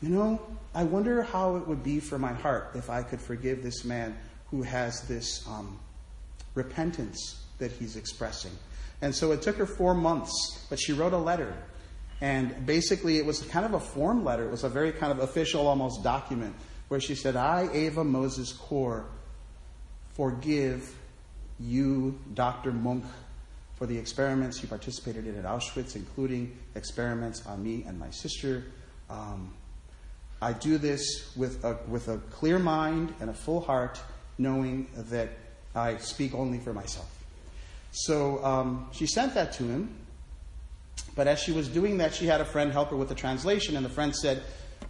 you 0.00 0.08
know, 0.08 0.40
I 0.74 0.84
wonder 0.84 1.22
how 1.22 1.56
it 1.56 1.68
would 1.68 1.82
be 1.82 2.00
for 2.00 2.18
my 2.18 2.32
heart 2.32 2.70
if 2.74 2.88
I 2.88 3.02
could 3.02 3.20
forgive 3.20 3.62
this 3.62 3.84
man 3.84 4.16
who 4.50 4.62
has 4.62 5.02
this 5.02 5.46
um, 5.46 5.78
repentance 6.54 7.42
that 7.58 7.70
he's 7.70 7.96
expressing. 7.96 8.52
And 9.02 9.14
so 9.14 9.32
it 9.32 9.42
took 9.42 9.56
her 9.56 9.66
four 9.66 9.92
months, 9.94 10.66
but 10.70 10.80
she 10.80 10.94
wrote 10.94 11.12
a 11.12 11.18
letter. 11.18 11.54
And 12.22 12.64
basically, 12.64 13.18
it 13.18 13.26
was 13.26 13.42
kind 13.42 13.66
of 13.66 13.74
a 13.74 13.80
form 13.80 14.24
letter. 14.24 14.44
It 14.44 14.50
was 14.50 14.64
a 14.64 14.68
very 14.70 14.92
kind 14.92 15.12
of 15.12 15.18
official, 15.18 15.66
almost 15.66 16.02
document 16.02 16.54
where 16.94 17.00
she 17.00 17.16
said, 17.16 17.34
I, 17.34 17.68
Eva 17.74 18.04
Moses 18.04 18.52
Kor, 18.52 19.06
forgive 20.12 20.94
you, 21.58 22.16
Dr. 22.34 22.70
Munk, 22.70 23.04
for 23.74 23.86
the 23.86 23.98
experiments 23.98 24.62
you 24.62 24.68
participated 24.68 25.26
in 25.26 25.36
at 25.36 25.44
Auschwitz, 25.44 25.96
including 25.96 26.56
experiments 26.76 27.44
on 27.46 27.64
me 27.64 27.82
and 27.88 27.98
my 27.98 28.10
sister. 28.10 28.66
Um, 29.10 29.52
I 30.40 30.52
do 30.52 30.78
this 30.78 31.34
with 31.34 31.64
a, 31.64 31.78
with 31.88 32.06
a 32.06 32.18
clear 32.30 32.60
mind 32.60 33.12
and 33.18 33.28
a 33.28 33.34
full 33.34 33.60
heart, 33.60 34.00
knowing 34.38 34.86
that 34.94 35.30
I 35.74 35.96
speak 35.96 36.32
only 36.32 36.60
for 36.60 36.72
myself. 36.72 37.10
So 37.90 38.44
um, 38.44 38.88
she 38.92 39.08
sent 39.08 39.34
that 39.34 39.52
to 39.54 39.64
him. 39.64 39.96
But 41.16 41.26
as 41.26 41.40
she 41.40 41.50
was 41.50 41.66
doing 41.66 41.98
that, 41.98 42.14
she 42.14 42.26
had 42.26 42.40
a 42.40 42.44
friend 42.44 42.70
help 42.70 42.90
her 42.90 42.96
with 42.96 43.08
the 43.08 43.16
translation, 43.16 43.76
and 43.76 43.84
the 43.84 43.90
friend 43.90 44.14
said, 44.14 44.44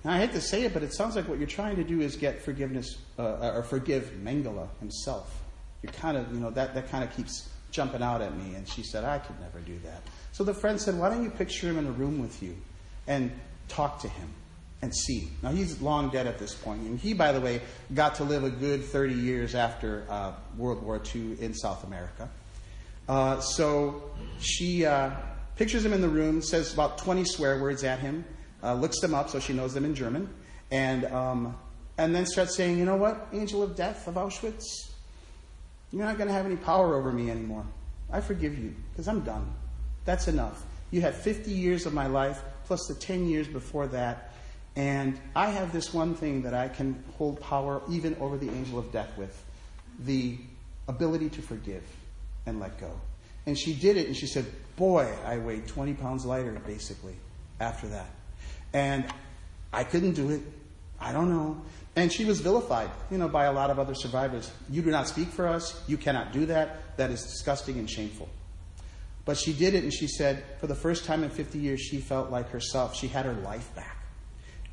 now, 0.04 0.12
I 0.12 0.18
hate 0.18 0.32
to 0.32 0.40
say 0.40 0.64
it, 0.64 0.74
but 0.74 0.82
it 0.82 0.92
sounds 0.92 1.16
like 1.16 1.28
what 1.28 1.38
you're 1.38 1.46
trying 1.46 1.76
to 1.76 1.84
do 1.84 2.00
is 2.00 2.16
get 2.16 2.42
forgiveness 2.42 2.98
uh, 3.18 3.52
or 3.54 3.62
forgive 3.62 4.12
Mengele 4.22 4.68
himself. 4.80 5.42
You're 5.82 5.92
kind 5.92 6.16
of, 6.16 6.32
you 6.32 6.40
know, 6.40 6.50
that, 6.50 6.74
that 6.74 6.90
kind 6.90 7.04
of 7.04 7.14
keeps 7.14 7.48
jumping 7.70 8.02
out 8.02 8.20
at 8.20 8.36
me. 8.36 8.54
And 8.54 8.68
she 8.68 8.82
said, 8.82 9.04
I 9.04 9.18
could 9.18 9.38
never 9.40 9.60
do 9.60 9.78
that. 9.84 10.02
So 10.32 10.44
the 10.44 10.54
friend 10.54 10.80
said, 10.80 10.98
Why 10.98 11.10
don't 11.10 11.22
you 11.22 11.30
picture 11.30 11.68
him 11.68 11.78
in 11.78 11.86
a 11.86 11.92
room 11.92 12.20
with 12.20 12.42
you 12.42 12.56
and 13.06 13.30
talk 13.68 14.00
to 14.00 14.08
him 14.08 14.28
and 14.82 14.94
see? 14.94 15.28
Now, 15.42 15.50
he's 15.50 15.80
long 15.80 16.10
dead 16.10 16.26
at 16.26 16.38
this 16.38 16.54
point. 16.54 16.82
And 16.82 16.98
he, 16.98 17.14
by 17.14 17.32
the 17.32 17.40
way, 17.40 17.62
got 17.94 18.16
to 18.16 18.24
live 18.24 18.44
a 18.44 18.50
good 18.50 18.84
30 18.84 19.14
years 19.14 19.54
after 19.54 20.04
uh, 20.10 20.32
World 20.56 20.82
War 20.82 21.00
II 21.14 21.40
in 21.40 21.54
South 21.54 21.84
America. 21.84 22.28
Uh, 23.08 23.40
so 23.40 24.10
she 24.38 24.84
uh, 24.84 25.10
pictures 25.56 25.84
him 25.84 25.92
in 25.92 26.00
the 26.00 26.08
room, 26.08 26.42
says 26.42 26.72
about 26.72 26.98
20 26.98 27.24
swear 27.24 27.60
words 27.60 27.84
at 27.84 28.00
him 28.00 28.24
uh, 28.64 28.74
looks 28.74 29.00
them 29.00 29.14
up 29.14 29.28
so 29.28 29.38
she 29.38 29.52
knows 29.52 29.74
them 29.74 29.84
in 29.84 29.94
German, 29.94 30.28
and, 30.70 31.04
um, 31.06 31.56
and 31.98 32.14
then 32.14 32.26
starts 32.26 32.56
saying, 32.56 32.78
You 32.78 32.84
know 32.84 32.96
what, 32.96 33.28
angel 33.32 33.62
of 33.62 33.76
death 33.76 34.08
of 34.08 34.14
Auschwitz? 34.14 34.64
You're 35.92 36.04
not 36.04 36.16
going 36.16 36.28
to 36.28 36.34
have 36.34 36.46
any 36.46 36.56
power 36.56 36.96
over 36.96 37.12
me 37.12 37.30
anymore. 37.30 37.64
I 38.10 38.20
forgive 38.20 38.58
you 38.58 38.74
because 38.92 39.06
I'm 39.06 39.20
done. 39.20 39.52
That's 40.04 40.26
enough. 40.26 40.64
You 40.90 41.00
had 41.00 41.14
50 41.14 41.50
years 41.50 41.86
of 41.86 41.94
my 41.94 42.06
life 42.06 42.42
plus 42.64 42.86
the 42.86 42.94
10 42.94 43.28
years 43.28 43.46
before 43.46 43.86
that. 43.88 44.32
And 44.76 45.20
I 45.36 45.50
have 45.50 45.72
this 45.72 45.94
one 45.94 46.14
thing 46.14 46.42
that 46.42 46.54
I 46.54 46.68
can 46.68 47.02
hold 47.16 47.40
power 47.40 47.80
even 47.88 48.16
over 48.20 48.36
the 48.36 48.50
angel 48.50 48.78
of 48.78 48.90
death 48.90 49.16
with 49.16 49.40
the 50.00 50.36
ability 50.88 51.30
to 51.30 51.42
forgive 51.42 51.84
and 52.46 52.58
let 52.58 52.80
go. 52.80 52.90
And 53.46 53.58
she 53.58 53.74
did 53.74 53.96
it, 53.96 54.06
and 54.06 54.16
she 54.16 54.26
said, 54.26 54.46
Boy, 54.76 55.12
I 55.24 55.38
weighed 55.38 55.68
20 55.68 55.94
pounds 55.94 56.24
lighter, 56.24 56.60
basically, 56.66 57.14
after 57.60 57.86
that. 57.88 58.08
And 58.74 59.06
I 59.72 59.84
couldn't 59.84 60.12
do 60.12 60.30
it. 60.30 60.42
I 61.00 61.12
don't 61.12 61.30
know. 61.30 61.62
And 61.96 62.12
she 62.12 62.24
was 62.24 62.40
vilified, 62.40 62.90
you 63.10 63.18
know, 63.18 63.28
by 63.28 63.44
a 63.44 63.52
lot 63.52 63.70
of 63.70 63.78
other 63.78 63.94
survivors. 63.94 64.50
You 64.68 64.82
do 64.82 64.90
not 64.90 65.06
speak 65.06 65.28
for 65.28 65.46
us. 65.46 65.80
You 65.86 65.96
cannot 65.96 66.32
do 66.32 66.46
that. 66.46 66.96
That 66.96 67.10
is 67.10 67.22
disgusting 67.22 67.78
and 67.78 67.88
shameful. 67.88 68.28
But 69.24 69.38
she 69.38 69.52
did 69.52 69.74
it, 69.74 69.84
and 69.84 69.92
she 69.92 70.08
said, 70.08 70.44
for 70.60 70.66
the 70.66 70.74
first 70.74 71.04
time 71.04 71.22
in 71.22 71.30
50 71.30 71.58
years, 71.58 71.80
she 71.80 71.98
felt 71.98 72.30
like 72.30 72.50
herself. 72.50 72.96
She 72.96 73.06
had 73.06 73.24
her 73.24 73.32
life 73.32 73.72
back. 73.74 73.96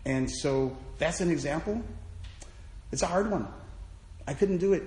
And 0.04 0.30
so 0.30 0.76
that's 0.98 1.22
an 1.22 1.30
example. 1.30 1.82
It's 2.92 3.04
a 3.04 3.08
hard 3.08 3.30
one. 3.30 3.48
I 4.28 4.34
couldn't 4.34 4.58
do 4.58 4.74
it, 4.74 4.84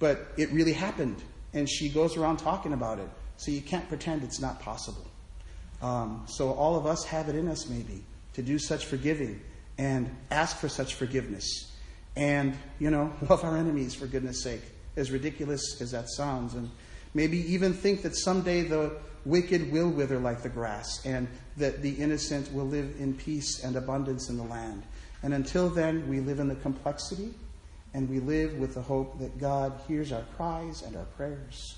but 0.00 0.32
it 0.36 0.50
really 0.50 0.72
happened. 0.72 1.22
And 1.54 1.70
she 1.70 1.88
goes 1.88 2.16
around 2.16 2.38
talking 2.38 2.72
about 2.72 2.98
it. 2.98 3.08
So 3.36 3.52
you 3.52 3.62
can't 3.62 3.88
pretend 3.88 4.22
it's 4.22 4.40
not 4.40 4.60
possible. 4.60 5.06
Um, 5.80 6.24
so 6.26 6.52
all 6.52 6.76
of 6.76 6.84
us 6.84 7.04
have 7.04 7.28
it 7.28 7.36
in 7.36 7.48
us, 7.48 7.68
maybe 7.68 8.04
to 8.34 8.42
do 8.42 8.58
such 8.58 8.86
forgiving 8.86 9.40
and 9.78 10.14
ask 10.30 10.58
for 10.58 10.68
such 10.68 10.94
forgiveness. 10.94 11.72
And, 12.16 12.56
you 12.78 12.90
know, 12.90 13.12
love 13.28 13.44
our 13.44 13.56
enemies 13.56 13.94
for 13.94 14.06
goodness 14.06 14.42
sake, 14.42 14.62
as 14.96 15.10
ridiculous 15.10 15.80
as 15.80 15.92
that 15.92 16.08
sounds. 16.10 16.54
And 16.54 16.70
maybe 17.14 17.38
even 17.52 17.72
think 17.72 18.02
that 18.02 18.16
someday 18.16 18.62
the 18.62 18.96
wicked 19.24 19.70
will 19.72 19.90
wither 19.90 20.18
like 20.18 20.42
the 20.42 20.48
grass 20.48 21.04
and 21.04 21.28
that 21.56 21.82
the 21.82 21.92
innocent 21.92 22.52
will 22.52 22.66
live 22.66 22.94
in 22.98 23.14
peace 23.14 23.62
and 23.64 23.76
abundance 23.76 24.28
in 24.28 24.36
the 24.36 24.44
land. 24.44 24.82
And 25.22 25.34
until 25.34 25.68
then, 25.68 26.08
we 26.08 26.20
live 26.20 26.40
in 26.40 26.48
the 26.48 26.54
complexity 26.56 27.34
and 27.92 28.08
we 28.08 28.20
live 28.20 28.54
with 28.54 28.74
the 28.74 28.82
hope 28.82 29.18
that 29.18 29.38
God 29.38 29.78
hears 29.86 30.12
our 30.12 30.24
cries 30.36 30.82
and 30.82 30.96
our 30.96 31.04
prayers 31.04 31.76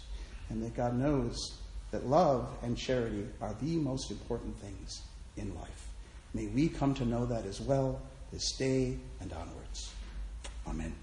and 0.50 0.62
that 0.62 0.74
God 0.74 0.94
knows 0.94 1.58
that 1.90 2.06
love 2.06 2.48
and 2.62 2.76
charity 2.76 3.26
are 3.40 3.54
the 3.60 3.76
most 3.76 4.10
important 4.10 4.58
things 4.60 5.02
in 5.36 5.54
life. 5.54 5.81
May 6.34 6.46
we 6.46 6.68
come 6.68 6.94
to 6.94 7.04
know 7.04 7.26
that 7.26 7.44
as 7.44 7.60
well 7.60 8.00
this 8.32 8.52
day 8.52 8.98
and 9.20 9.32
onwards. 9.32 9.92
Amen. 10.66 10.94